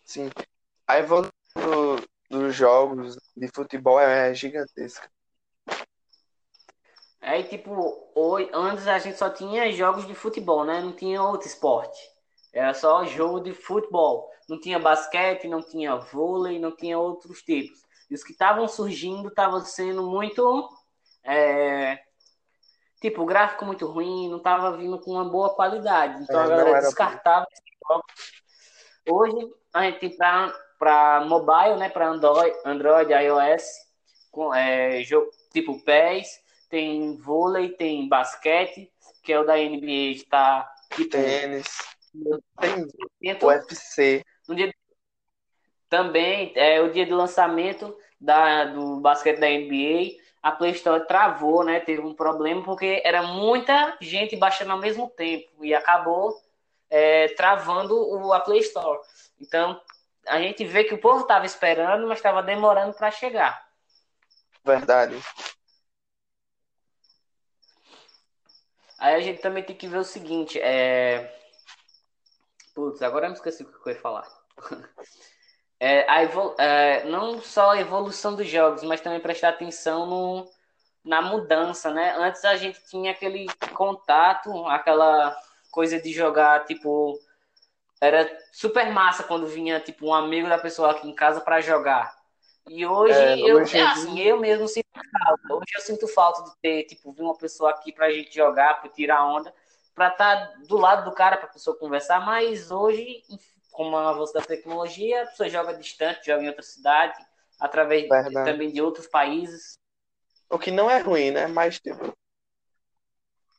Sim. 0.03 0.29
A 0.85 0.99
evolução 0.99 1.31
dos 2.29 2.55
jogos 2.55 3.17
de 3.35 3.47
futebol 3.53 3.99
é 3.99 4.33
gigantesca. 4.33 5.09
Aí, 7.21 7.43
tipo, 7.43 8.09
hoje, 8.15 8.49
antes 8.53 8.87
a 8.87 8.99
gente 8.99 9.17
só 9.17 9.29
tinha 9.29 9.71
jogos 9.71 10.07
de 10.07 10.13
futebol, 10.13 10.63
né? 10.63 10.79
Não 10.81 10.93
tinha 10.93 11.21
outro 11.21 11.47
esporte. 11.47 11.99
Era 12.53 12.73
só 12.73 13.05
jogo 13.05 13.39
de 13.39 13.53
futebol. 13.53 14.31
Não 14.47 14.59
tinha 14.59 14.79
basquete, 14.79 15.47
não 15.47 15.61
tinha 15.61 15.95
vôlei, 15.95 16.57
não 16.57 16.75
tinha 16.75 16.97
outros 16.97 17.41
tipos. 17.41 17.81
E 18.09 18.15
os 18.15 18.23
que 18.23 18.31
estavam 18.31 18.67
surgindo 18.67 19.27
estavam 19.27 19.59
sendo 19.61 20.03
muito. 20.03 20.69
É... 21.23 21.99
Tipo, 23.01 23.25
gráfico 23.25 23.65
muito 23.65 23.85
ruim, 23.85 24.29
não 24.29 24.37
estava 24.37 24.75
vindo 24.75 24.99
com 24.99 25.11
uma 25.11 25.25
boa 25.25 25.53
qualidade. 25.53 26.23
Então 26.23 26.39
É, 26.39 26.43
a 26.43 26.47
galera 26.47 26.69
era 26.69 26.79
descartava 26.79 27.45
esses 27.51 27.77
jogos. 27.85 28.43
Hoje 29.09 29.53
a 29.73 29.83
gente 29.83 29.99
tem 29.99 30.17
para 30.77 31.25
mobile, 31.25 31.77
né? 31.77 31.89
Para 31.89 32.07
Android, 32.07 32.55
Android, 32.65 33.11
iOS, 33.11 33.63
com, 34.31 34.53
é, 34.53 35.03
jogo, 35.03 35.29
tipo 35.51 35.83
PES, 35.83 36.39
tem 36.69 37.17
vôlei, 37.17 37.69
tem 37.69 38.07
basquete, 38.07 38.91
que 39.23 39.33
é 39.33 39.39
o 39.39 39.45
da 39.45 39.55
NBA, 39.55 40.11
está 40.11 40.69
tipo, 40.95 41.09
Tênis. 41.09 41.67
Tem 42.59 43.37
UFC. 43.41 44.23
no 44.47 44.55
dia 44.55 44.73
também 45.89 46.51
é 46.55 46.81
o 46.81 46.91
dia 46.91 47.05
do 47.05 47.15
lançamento 47.15 47.95
da, 48.19 48.65
do 48.65 48.99
basquete 48.99 49.39
da 49.39 49.47
NBA, 49.47 50.17
a 50.41 50.51
Play 50.51 50.71
Store 50.71 51.05
travou, 51.07 51.63
né? 51.63 51.79
Teve 51.79 52.01
um 52.01 52.13
problema 52.13 52.63
porque 52.63 53.01
era 53.03 53.23
muita 53.23 53.97
gente 54.01 54.35
baixando 54.35 54.71
ao 54.71 54.79
mesmo 54.79 55.09
tempo 55.09 55.63
e 55.63 55.73
acabou 55.73 56.33
é, 56.89 57.29
travando 57.29 57.95
o, 57.95 58.33
a 58.33 58.39
Play 58.39 58.59
Store. 58.59 58.99
Então 59.39 59.79
a 60.27 60.41
gente 60.41 60.65
vê 60.65 60.83
que 60.83 60.93
o 60.93 61.01
povo 61.01 61.21
estava 61.21 61.45
esperando, 61.45 62.07
mas 62.07 62.19
estava 62.19 62.43
demorando 62.43 62.93
para 62.93 63.11
chegar. 63.11 63.65
Verdade. 64.63 65.15
Aí 68.99 69.15
a 69.15 69.19
gente 69.19 69.41
também 69.41 69.63
tem 69.63 69.75
que 69.75 69.87
ver 69.87 69.99
o 69.99 70.03
seguinte, 70.03 70.59
é... 70.59 71.33
Putz, 72.73 73.01
agora 73.01 73.27
eu 73.27 73.29
me 73.29 73.35
esqueci 73.35 73.63
o 73.63 73.65
que 73.65 73.89
eu 73.89 73.93
ia 73.93 73.99
falar. 73.99 74.27
É, 75.79 76.09
a 76.09 76.23
evol... 76.23 76.55
é, 76.57 77.03
não 77.03 77.39
só 77.39 77.69
a 77.69 77.79
evolução 77.79 78.35
dos 78.35 78.47
jogos, 78.47 78.81
mas 78.81 78.99
também 78.99 79.19
prestar 79.19 79.49
atenção 79.49 80.07
no... 80.07 80.51
na 81.05 81.21
mudança, 81.21 81.91
né? 81.91 82.15
Antes 82.17 82.43
a 82.43 82.55
gente 82.55 82.83
tinha 82.89 83.11
aquele 83.11 83.45
contato, 83.75 84.65
aquela 84.65 85.37
coisa 85.69 86.01
de 86.01 86.11
jogar, 86.11 86.65
tipo... 86.65 87.19
Era 87.99 88.29
super 88.51 88.91
massa 88.91 89.23
quando 89.23 89.47
vinha, 89.47 89.79
tipo, 89.79 90.07
um 90.07 90.13
amigo 90.13 90.47
da 90.47 90.57
pessoa 90.57 90.91
aqui 90.91 91.07
em 91.07 91.15
casa 91.15 91.41
para 91.41 91.61
jogar. 91.61 92.15
E 92.67 92.85
hoje, 92.85 93.13
É, 93.13 93.39
eu, 93.49 93.57
hoje 93.57 93.77
é 93.77 93.81
assim, 93.81 94.19
eu 94.19 94.39
mesmo 94.39 94.67
sinto 94.67 94.87
falta. 94.93 95.53
Hoje 95.53 95.71
eu 95.75 95.81
sinto 95.81 96.07
falta 96.07 96.43
de 96.43 96.51
ter, 96.61 96.83
tipo, 96.83 97.11
vir 97.11 97.23
uma 97.23 97.37
pessoa 97.37 97.71
aqui 97.71 97.91
pra 97.91 98.11
gente 98.11 98.35
jogar, 98.35 98.81
pra 98.81 98.89
tirar 98.89 99.25
onda, 99.25 99.53
pra 99.95 100.09
estar 100.09 100.53
do 100.67 100.77
lado 100.77 101.09
do 101.09 101.15
cara, 101.15 101.37
pra 101.37 101.47
pessoa 101.47 101.77
conversar, 101.77 102.19
mas 102.23 102.69
hoje, 102.69 103.23
com 103.71 103.89
o 103.89 103.97
avanço 103.97 104.33
da 104.33 104.41
tecnologia, 104.41 105.23
a 105.23 105.27
pessoa 105.27 105.49
joga 105.49 105.73
distante, 105.73 106.25
joga 106.27 106.43
em 106.43 106.47
outra 106.49 106.63
cidade, 106.63 107.17
através 107.59 108.07
Verdade. 108.07 108.51
também 108.51 108.71
de 108.71 108.81
outros 108.81 109.07
países. 109.07 109.79
O 110.49 110.59
que 110.59 110.69
não 110.69 110.89
é 110.91 110.99
ruim, 110.99 111.31
né? 111.31 111.47
Mas, 111.47 111.79
tipo. 111.79 112.13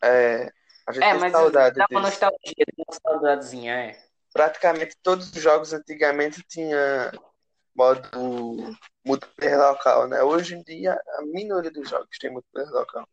É, 0.02 0.52
a 0.86 0.92
gente 0.92 1.04
É, 1.04 1.10
tem 1.10 1.20
mas 1.20 1.32
saudade 1.32 1.76
dá 1.76 1.86
uma 1.90 2.00
nostalgia, 2.02 2.38
uma 2.76 2.98
saudadezinha, 3.02 3.74
é. 3.74 4.07
Praticamente 4.38 4.96
todos 5.02 5.32
os 5.34 5.42
jogos 5.42 5.72
antigamente 5.72 6.42
tinha 6.48 7.12
modo 7.74 8.76
multiplayer 9.04 9.58
local, 9.58 10.06
né? 10.06 10.22
Hoje 10.22 10.54
em 10.54 10.62
dia, 10.62 10.96
a 11.18 11.22
minoria 11.22 11.72
dos 11.72 11.88
jogos 11.90 12.16
tem 12.20 12.30
multiplayer 12.30 12.70
local. 12.70 13.04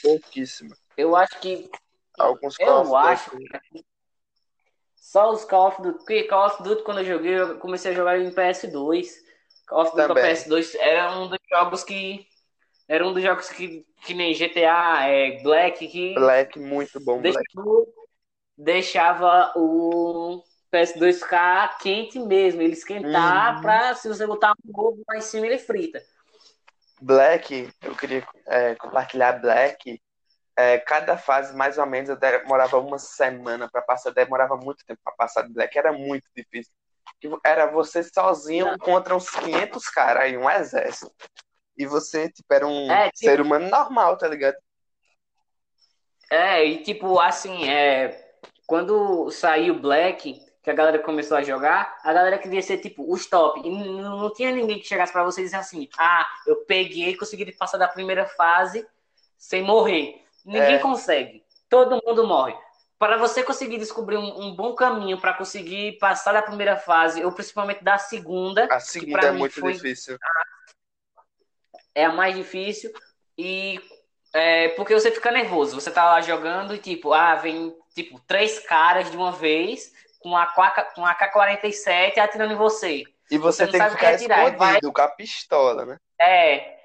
Pouquíssimo. 0.00 0.74
Eu 0.96 1.16
acho 1.16 1.40
que 1.40 1.68
Alguns 2.18 2.58
Eu 2.58 2.96
acho 2.96 3.30
Duty. 3.30 3.86
só 4.96 5.32
os 5.32 5.44
Call 5.44 5.68
of 5.68 5.82
Duty. 5.82 5.98
Porque 5.98 6.24
Call 6.24 6.46
of 6.46 6.62
Duty, 6.62 6.82
quando 6.82 6.98
eu 6.98 7.04
joguei, 7.04 7.38
eu 7.38 7.58
comecei 7.58 7.92
a 7.92 7.94
jogar 7.94 8.18
em 8.18 8.30
PS2. 8.30 9.08
Call 9.66 9.82
of 9.82 9.96
Duty 9.96 10.08
Também. 10.08 10.24
PS2 10.24 10.74
era 10.78 11.18
um 11.18 11.28
dos 11.28 11.38
jogos 11.50 11.84
que. 11.84 12.26
Era 12.88 13.06
um 13.06 13.12
dos 13.12 13.22
jogos 13.22 13.48
que, 13.50 13.84
que 14.02 14.14
nem 14.14 14.32
GTA, 14.32 15.06
é, 15.08 15.42
Black, 15.42 15.86
que 15.88 16.14
Black, 16.14 16.58
muito 16.58 16.98
bom, 16.98 17.20
Black. 17.20 17.38
Deixava 18.58 19.52
o 19.56 20.42
PS2 20.72 21.20
ficar 21.20 21.78
quente 21.78 22.18
mesmo. 22.18 22.60
Ele 22.60 22.72
esquentar 22.72 23.54
Uhum. 23.56 23.62
pra, 23.62 23.94
se 23.94 24.08
você 24.08 24.26
botar 24.26 24.52
um 24.66 24.80
ovo 24.80 25.02
lá 25.08 25.16
em 25.16 25.20
cima, 25.20 25.46
ele 25.46 25.58
frita. 25.58 26.02
Black, 27.00 27.70
eu 27.82 27.94
queria 27.94 28.26
é, 28.46 28.74
compartilhar 28.74 29.32
Black. 29.40 30.02
É, 30.56 30.76
cada 30.78 31.16
fase, 31.16 31.54
mais 31.56 31.78
ou 31.78 31.86
menos, 31.86 32.10
eu 32.10 32.16
demorava 32.16 32.78
uma 32.80 32.98
semana 32.98 33.70
para 33.70 33.80
passar, 33.80 34.10
demorava 34.10 34.56
muito 34.56 34.84
tempo 34.84 35.00
para 35.04 35.14
passar 35.14 35.42
de 35.42 35.52
Black, 35.52 35.78
era 35.78 35.92
muito 35.92 36.24
difícil. 36.36 36.72
Era 37.44 37.66
você 37.66 38.02
sozinho 38.02 38.66
Não. 38.66 38.78
contra 38.78 39.14
uns 39.14 39.30
500 39.30 39.88
caras 39.88 40.24
aí, 40.24 40.36
um 40.36 40.50
exército. 40.50 41.12
E 41.76 41.86
você, 41.86 42.28
tipo, 42.28 42.52
era 42.52 42.66
um 42.66 42.90
É, 42.90 43.04
tipo- 43.04 43.18
ser 43.18 43.40
humano 43.40 43.68
normal, 43.68 44.18
tá 44.18 44.26
ligado? 44.26 44.56
É, 46.30 46.64
e 46.64 46.82
tipo, 46.82 47.18
assim, 47.20 47.68
é, 47.70 48.27
quando 48.68 49.30
saiu 49.30 49.74
o 49.74 49.78
Black, 49.80 50.44
que 50.62 50.70
a 50.70 50.74
galera 50.74 50.98
começou 50.98 51.38
a 51.38 51.42
jogar, 51.42 51.98
a 52.04 52.12
galera 52.12 52.36
queria 52.36 52.60
ser 52.60 52.76
tipo 52.78 53.10
os 53.10 53.24
top. 53.24 53.58
E 53.60 53.66
n- 53.70 54.02
não 54.02 54.30
tinha 54.34 54.52
ninguém 54.52 54.78
que 54.78 54.86
chegasse 54.86 55.10
pra 55.10 55.24
você 55.24 55.40
e 55.40 55.44
dissesse 55.44 55.74
assim: 55.76 55.88
ah, 55.98 56.26
eu 56.46 56.56
peguei 56.66 57.08
e 57.08 57.16
consegui 57.16 57.50
passar 57.52 57.78
da 57.78 57.88
primeira 57.88 58.26
fase 58.26 58.86
sem 59.38 59.62
morrer. 59.62 60.22
Ninguém 60.44 60.74
É. 60.74 60.78
consegue. 60.78 61.42
Todo 61.70 61.98
mundo 62.04 62.26
morre. 62.26 62.54
Para 62.98 63.16
você 63.16 63.42
conseguir 63.42 63.78
descobrir 63.78 64.16
um, 64.18 64.42
um 64.42 64.54
bom 64.54 64.74
caminho 64.74 65.18
para 65.18 65.32
conseguir 65.32 65.92
passar 65.98 66.32
da 66.32 66.42
primeira 66.42 66.76
fase, 66.76 67.24
ou 67.24 67.32
principalmente 67.32 67.82
da 67.82 67.96
segunda, 67.96 68.66
A 68.70 68.80
segunda 68.80 69.28
é 69.28 69.30
mim 69.32 69.38
muito 69.38 69.58
foi- 69.60 69.72
difícil. 69.72 70.18
é 71.94 72.04
a 72.04 72.12
mais 72.12 72.34
difícil 72.36 72.92
e 73.38 73.80
é, 74.32 74.68
porque 74.70 74.94
você 74.94 75.10
fica 75.10 75.30
nervoso. 75.30 75.80
Você 75.80 75.90
tá 75.90 76.04
lá 76.04 76.20
jogando 76.20 76.74
e 76.74 76.78
tipo, 76.78 77.12
ah, 77.12 77.34
vem 77.36 77.74
tipo 77.94 78.20
três 78.20 78.58
caras 78.60 79.10
de 79.10 79.16
uma 79.16 79.32
vez 79.32 79.92
com 80.20 80.36
a 80.36 80.46
com 80.94 81.04
a 81.04 81.10
AK-47 81.12 82.18
atirando 82.18 82.52
em 82.52 82.56
você. 82.56 83.04
E 83.30 83.38
você, 83.38 83.66
Você 83.66 83.72
tem 83.72 83.80
que 83.82 83.90
ficar 83.90 84.10
atirar, 84.14 84.38
escondido 84.44 84.58
vai- 84.58 84.92
com 84.92 85.00
a 85.02 85.08
pistola, 85.08 85.84
né? 85.86 85.98
É, 86.20 86.78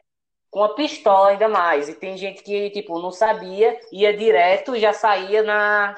com 0.52 0.64
a 0.64 0.74
pistola 0.76 1.30
ainda 1.30 1.48
mais. 1.50 1.90
E 1.90 1.96
tem 1.96 2.18
gente 2.18 2.44
que 2.44 2.70
tipo 2.72 3.00
não 3.00 3.12
sabia, 3.12 3.80
ia 3.92 4.16
direto, 4.16 4.78
já 4.78 4.94
saía 4.94 5.44
na 5.44 5.96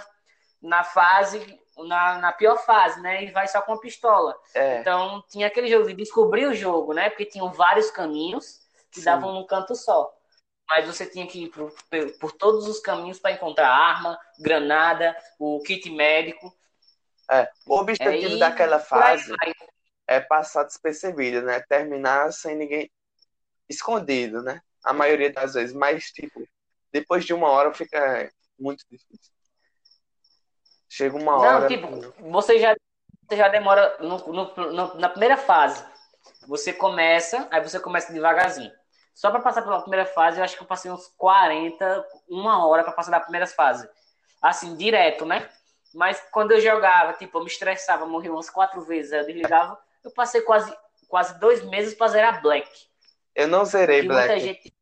na 0.61 0.83
fase 0.83 1.59
na, 1.77 2.19
na 2.19 2.31
pior 2.31 2.57
fase, 2.57 3.01
né? 3.01 3.23
E 3.25 3.31
vai 3.31 3.47
só 3.47 3.61
com 3.61 3.73
a 3.73 3.79
pistola. 3.79 4.33
É, 4.53 4.79
Então 4.79 5.21
tinha 5.29 5.47
aquele 5.47 5.67
jogo 5.67 5.87
de 5.87 5.93
descobrir 5.93 6.45
o 6.47 6.53
jogo, 6.53 6.93
né? 6.93 7.09
Porque 7.09 7.25
tinham 7.25 7.51
vários 7.51 7.91
caminhos 7.91 8.61
que 8.91 8.99
Sim. 8.99 9.05
davam 9.05 9.33
num 9.33 9.45
canto 9.45 9.75
só. 9.75 10.14
Mas 10.67 10.87
você 10.87 11.05
tinha 11.05 11.27
que 11.27 11.43
ir 11.45 11.49
por, 11.49 11.71
por 12.19 12.31
todos 12.31 12.67
os 12.67 12.79
caminhos 12.79 13.19
para 13.19 13.31
encontrar 13.31 13.69
arma, 13.69 14.17
granada, 14.39 15.15
o 15.39 15.61
kit 15.61 15.89
médico. 15.89 16.53
é. 17.31 17.49
O 17.67 17.77
objetivo 17.79 18.35
É, 18.35 18.39
daquela 18.39 18.79
fase 18.79 19.33
é 20.07 20.19
passar 20.19 20.63
despercebido, 20.63 21.41
né? 21.41 21.61
Terminar 21.61 22.31
sem 22.31 22.55
ninguém 22.55 22.91
escondido, 23.69 24.41
né? 24.41 24.61
A 24.83 24.93
maioria 24.93 25.31
das 25.31 25.53
vezes. 25.53 25.75
Mas, 25.75 26.11
tipo, 26.11 26.47
depois 26.91 27.25
de 27.25 27.33
uma 27.33 27.49
hora 27.49 27.73
fica 27.73 28.31
muito 28.59 28.83
difícil. 28.89 29.33
Chega 30.89 31.15
uma 31.17 31.33
Não, 31.33 31.39
hora. 31.39 31.67
tipo, 31.67 31.87
você 32.31 32.59
já, 32.59 32.75
você 33.27 33.37
já 33.37 33.47
demora 33.49 33.97
no, 33.99 34.17
no- 34.31 34.71
no- 34.71 34.93
na 34.95 35.09
primeira 35.09 35.35
fase. 35.37 35.83
Você 36.47 36.71
começa, 36.71 37.47
aí 37.51 37.61
você 37.61 37.79
começa 37.79 38.13
devagarzinho. 38.13 38.71
Só 39.15 39.31
para 39.31 39.39
passar 39.39 39.61
pela 39.61 39.79
primeira 39.79 40.05
fase, 40.05 40.37
eu 40.37 40.43
acho 40.43 40.57
que 40.57 40.61
eu 40.61 40.67
passei 40.67 40.91
uns 40.91 41.07
40, 41.17 42.05
uma 42.27 42.67
hora 42.67 42.83
para 42.83 42.91
passar 42.91 43.11
da 43.11 43.19
primeira 43.21 43.47
fase. 43.47 43.89
Assim, 44.41 44.75
direto, 44.75 45.25
né? 45.25 45.49
Mas 45.93 46.21
quando 46.31 46.51
eu 46.51 46.59
jogava, 46.59 47.13
tipo, 47.13 47.37
eu 47.37 47.41
me 47.41 47.49
estressava, 47.49 48.05
morria 48.05 48.31
umas 48.31 48.49
quatro 48.49 48.81
vezes, 48.81 49.13
eu 49.13 49.25
desligava. 49.25 49.79
Eu 50.03 50.11
passei 50.11 50.41
quase, 50.41 50.75
quase 51.07 51.39
dois 51.39 51.63
meses 51.63 51.93
para 51.93 52.09
zerar 52.09 52.41
Black. 52.41 52.69
Eu 53.33 53.47
não 53.47 53.63
zerei 53.63 54.01
muita 54.01 54.25
Black, 54.25 54.39
gente. 54.41 54.73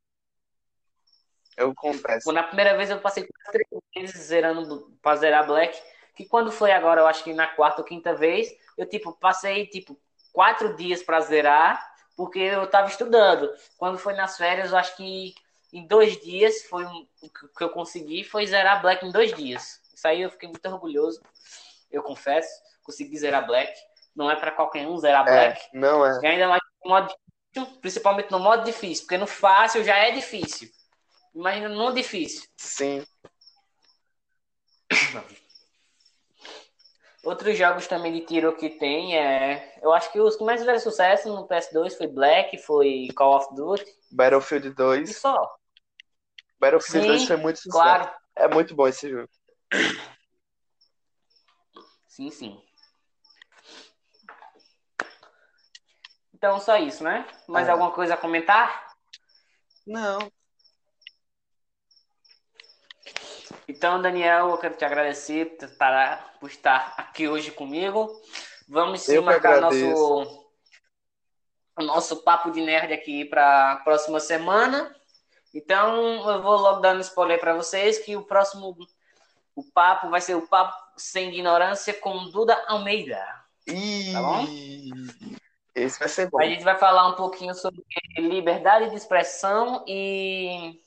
eu 1.55 1.71
confesso. 1.75 2.31
Na 2.31 2.41
primeira 2.41 2.75
vez 2.75 2.89
eu 2.89 2.99
passei 2.99 3.27
quase 3.27 3.51
três 3.51 3.83
meses 3.95 4.25
zerando 4.25 4.97
pra 4.99 5.15
zerar 5.15 5.45
Black. 5.45 5.79
Que 6.15 6.25
quando 6.25 6.51
foi 6.51 6.71
agora, 6.71 7.01
eu 7.01 7.07
acho 7.07 7.23
que 7.23 7.33
na 7.33 7.45
quarta 7.47 7.81
ou 7.81 7.87
quinta 7.87 8.15
vez, 8.15 8.51
eu 8.75 8.89
tipo, 8.89 9.13
passei 9.13 9.67
tipo 9.67 9.95
quatro 10.31 10.75
dias 10.75 11.03
pra 11.03 11.21
zerar, 11.21 11.92
porque 12.15 12.39
eu 12.39 12.67
tava 12.67 12.87
estudando. 12.87 13.51
Quando 13.77 13.97
foi 13.97 14.13
nas 14.13 14.37
férias, 14.37 14.71
eu 14.71 14.77
acho 14.77 14.95
que 14.95 15.33
em 15.71 15.87
dois 15.87 16.19
dias 16.21 16.63
foi 16.63 16.85
um- 16.85 17.07
o 17.21 17.29
que 17.29 17.63
eu 17.63 17.69
consegui 17.69 18.23
foi 18.23 18.45
zerar 18.45 18.81
Black 18.81 19.05
em 19.05 19.11
dois 19.11 19.33
dias. 19.33 19.81
Isso 19.93 20.07
aí 20.07 20.21
eu 20.21 20.29
fiquei 20.29 20.47
muito 20.49 20.65
orgulhoso, 20.69 21.21
eu 21.91 22.03
confesso. 22.03 22.49
Consegui 22.83 23.17
zerar 23.17 23.45
Black. 23.45 23.73
Não 24.15 24.29
é 24.29 24.35
para 24.35 24.51
qualquer 24.51 24.85
um 24.87 24.97
zerar 24.97 25.27
É, 25.27 25.31
Black. 25.31 25.61
não 25.73 26.05
é. 26.05 26.19
E 26.21 26.27
ainda 26.27 26.47
mais 26.47 26.61
no 26.83 26.89
modo 26.91 27.07
difícil, 27.53 27.79
principalmente 27.79 28.31
no 28.31 28.39
modo 28.39 28.63
difícil, 28.63 29.05
porque 29.05 29.17
no 29.17 29.25
fácil 29.27 29.83
já 29.83 29.97
é 29.97 30.11
difícil. 30.11 30.69
Imagina 31.33 31.69
no 31.69 31.91
difícil. 31.93 32.47
Sim. 32.57 33.03
Outros 37.23 37.57
jogos 37.57 37.87
também 37.87 38.11
de 38.11 38.21
tiro 38.25 38.53
que 38.55 38.69
tem 38.69 39.17
é. 39.17 39.79
Eu 39.81 39.93
acho 39.93 40.11
que 40.11 40.19
os 40.19 40.35
que 40.35 40.43
mais 40.43 40.59
fizeram 40.59 40.79
sucesso 40.79 41.33
no 41.33 41.47
PS2 41.47 41.95
foi 41.97 42.07
Black, 42.07 42.57
foi 42.57 43.07
Call 43.15 43.37
of 43.37 43.55
Duty 43.55 43.85
Battlefield 44.11 44.67
e 44.67 44.71
2. 44.73 45.17
só. 45.17 45.55
Battlefield 46.59 47.05
Sim, 47.05 47.07
2 47.07 47.25
foi 47.25 47.37
muito 47.37 47.57
sucesso. 47.57 47.71
Claro. 47.77 48.11
É 48.35 48.47
muito 48.47 48.75
bom 48.75 48.87
esse 48.87 49.09
jogo. 49.09 49.29
Sim, 52.07 52.29
sim. 52.29 52.61
Então, 56.33 56.59
só 56.59 56.75
isso, 56.77 57.03
né? 57.03 57.25
Mais 57.47 57.67
É. 57.69 57.71
alguma 57.71 57.91
coisa 57.91 58.15
a 58.15 58.17
comentar? 58.17 58.93
Não. 59.87 60.19
Então, 63.67 64.01
Daniel, 64.01 64.49
eu 64.49 64.57
quero 64.57 64.75
te 64.75 64.83
agradecer 64.83 65.57
por 65.57 65.65
estar, 65.65 66.33
por 66.39 66.49
estar 66.49 66.93
aqui 66.97 67.27
hoje 67.27 67.51
comigo. 67.51 68.09
Vamos 68.67 69.01
sim 69.01 69.15
Eu 69.15 69.23
marcar 69.23 69.61
nosso, 69.61 70.47
o 71.77 71.83
nosso 71.83 72.23
papo 72.23 72.51
de 72.51 72.61
nerd 72.61 72.93
aqui 72.93 73.25
para 73.25 73.73
a 73.73 73.75
próxima 73.77 74.19
semana. 74.19 74.93
Então, 75.53 76.29
eu 76.29 76.41
vou 76.41 76.57
logo 76.57 76.81
dando 76.81 77.01
spoiler 77.01 77.39
para 77.39 77.53
vocês 77.53 77.99
que 77.99 78.15
o 78.15 78.23
próximo 78.23 78.75
o 79.55 79.63
papo 79.71 80.09
vai 80.09 80.19
ser 80.19 80.35
o 80.35 80.47
papo 80.47 80.75
sem 80.97 81.29
ignorância 81.29 81.93
com 81.93 82.29
Duda 82.29 82.59
Almeida. 82.67 83.23
Ih, 83.67 84.11
Tá 84.11 84.21
bom? 84.21 84.45
Esse 85.75 85.99
vai 85.99 86.09
ser 86.09 86.29
bom. 86.29 86.39
A 86.39 86.45
gente 86.45 86.63
vai 86.63 86.77
falar 86.77 87.07
um 87.07 87.15
pouquinho 87.15 87.53
sobre 87.55 87.83
liberdade 88.17 88.89
de 88.89 88.95
expressão 88.95 89.83
e 89.87 90.79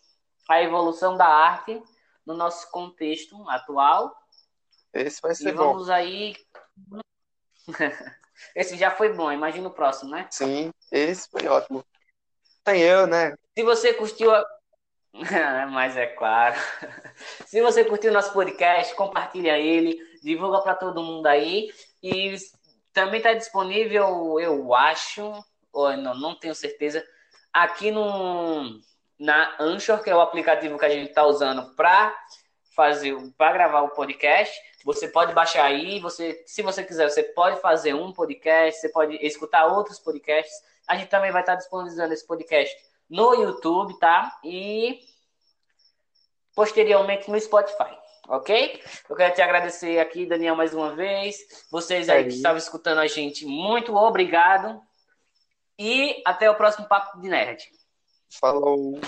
a 0.48 0.62
evolução 0.62 1.16
da 1.16 1.26
arte 1.26 1.82
no 2.26 2.34
nosso 2.34 2.70
contexto 2.70 3.48
atual. 3.48 4.14
Esse 4.92 5.20
vai 5.22 5.32
E 5.32 5.36
ser 5.36 5.52
bom. 5.52 5.68
vamos 5.72 5.88
aí. 5.88 6.34
Esse 8.54 8.76
já 8.76 8.90
foi 8.90 9.12
bom, 9.12 9.32
imagina 9.32 9.68
o 9.68 9.72
próximo, 9.72 10.10
né? 10.10 10.28
Sim, 10.30 10.70
esse 10.92 11.26
foi 11.30 11.46
ótimo. 11.48 11.82
Tem 12.62 12.82
eu, 12.82 13.06
né? 13.06 13.34
Se 13.56 13.64
você 13.64 13.94
curtiu. 13.94 14.34
a- 14.34 14.44
Mas 15.72 15.96
é 15.96 16.06
claro. 16.06 16.54
Se 17.46 17.62
você 17.62 17.82
curtiu 17.84 18.10
o 18.10 18.14
nosso 18.14 18.32
podcast, 18.34 18.94
compartilha 18.94 19.58
ele, 19.58 19.96
divulga 20.22 20.60
para 20.60 20.74
todo 20.74 21.02
mundo 21.02 21.26
aí. 21.26 21.72
E 22.02 22.36
também 22.92 23.18
está 23.18 23.32
disponível, 23.32 24.38
eu 24.38 24.74
acho, 24.74 25.42
ou 25.72 25.96
não, 25.96 26.14
não 26.14 26.34
tenho 26.38 26.54
certeza, 26.54 27.02
aqui 27.52 27.90
no, 27.90 28.78
na 29.18 29.56
Anchor, 29.58 30.02
que 30.02 30.10
é 30.10 30.14
o 30.14 30.20
aplicativo 30.20 30.78
que 30.78 30.84
a 30.84 30.90
gente 30.90 31.08
está 31.08 31.24
usando 31.24 31.74
para 31.74 32.14
fazer, 32.74 33.16
para 33.36 33.52
gravar 33.52 33.82
o 33.82 33.90
podcast. 33.90 34.54
Você 34.84 35.08
pode 35.08 35.32
baixar 35.32 35.64
aí, 35.64 35.98
você, 35.98 36.44
se 36.46 36.62
você 36.62 36.84
quiser, 36.84 37.08
você 37.10 37.22
pode 37.22 37.60
fazer 37.60 37.94
um 37.94 38.12
podcast, 38.12 38.80
você 38.80 38.88
pode 38.90 39.16
escutar 39.26 39.66
outros 39.66 39.98
podcasts. 39.98 40.54
A 40.86 40.96
gente 40.96 41.08
também 41.08 41.32
vai 41.32 41.42
estar 41.42 41.56
disponibilizando 41.56 42.12
esse 42.12 42.26
podcast 42.26 42.76
no 43.08 43.34
YouTube, 43.34 43.98
tá? 43.98 44.38
E 44.44 45.00
posteriormente 46.54 47.30
no 47.30 47.40
Spotify, 47.40 47.96
ok? 48.28 48.80
Eu 49.08 49.16
quero 49.16 49.34
te 49.34 49.42
agradecer 49.42 49.98
aqui, 49.98 50.26
Daniel, 50.26 50.54
mais 50.54 50.72
uma 50.72 50.94
vez. 50.94 51.36
Vocês 51.70 52.08
aí 52.08 52.20
É 52.20 52.22
que 52.22 52.28
isso. 52.28 52.36
estavam 52.38 52.58
escutando 52.58 52.98
a 52.98 53.06
gente, 53.06 53.44
muito 53.44 53.94
obrigado. 53.94 54.80
E 55.78 56.22
até 56.24 56.48
o 56.50 56.54
próximo 56.54 56.86
Papo 56.88 57.20
de 57.20 57.28
Nerd. 57.28 57.62
Falou. 58.30 59.00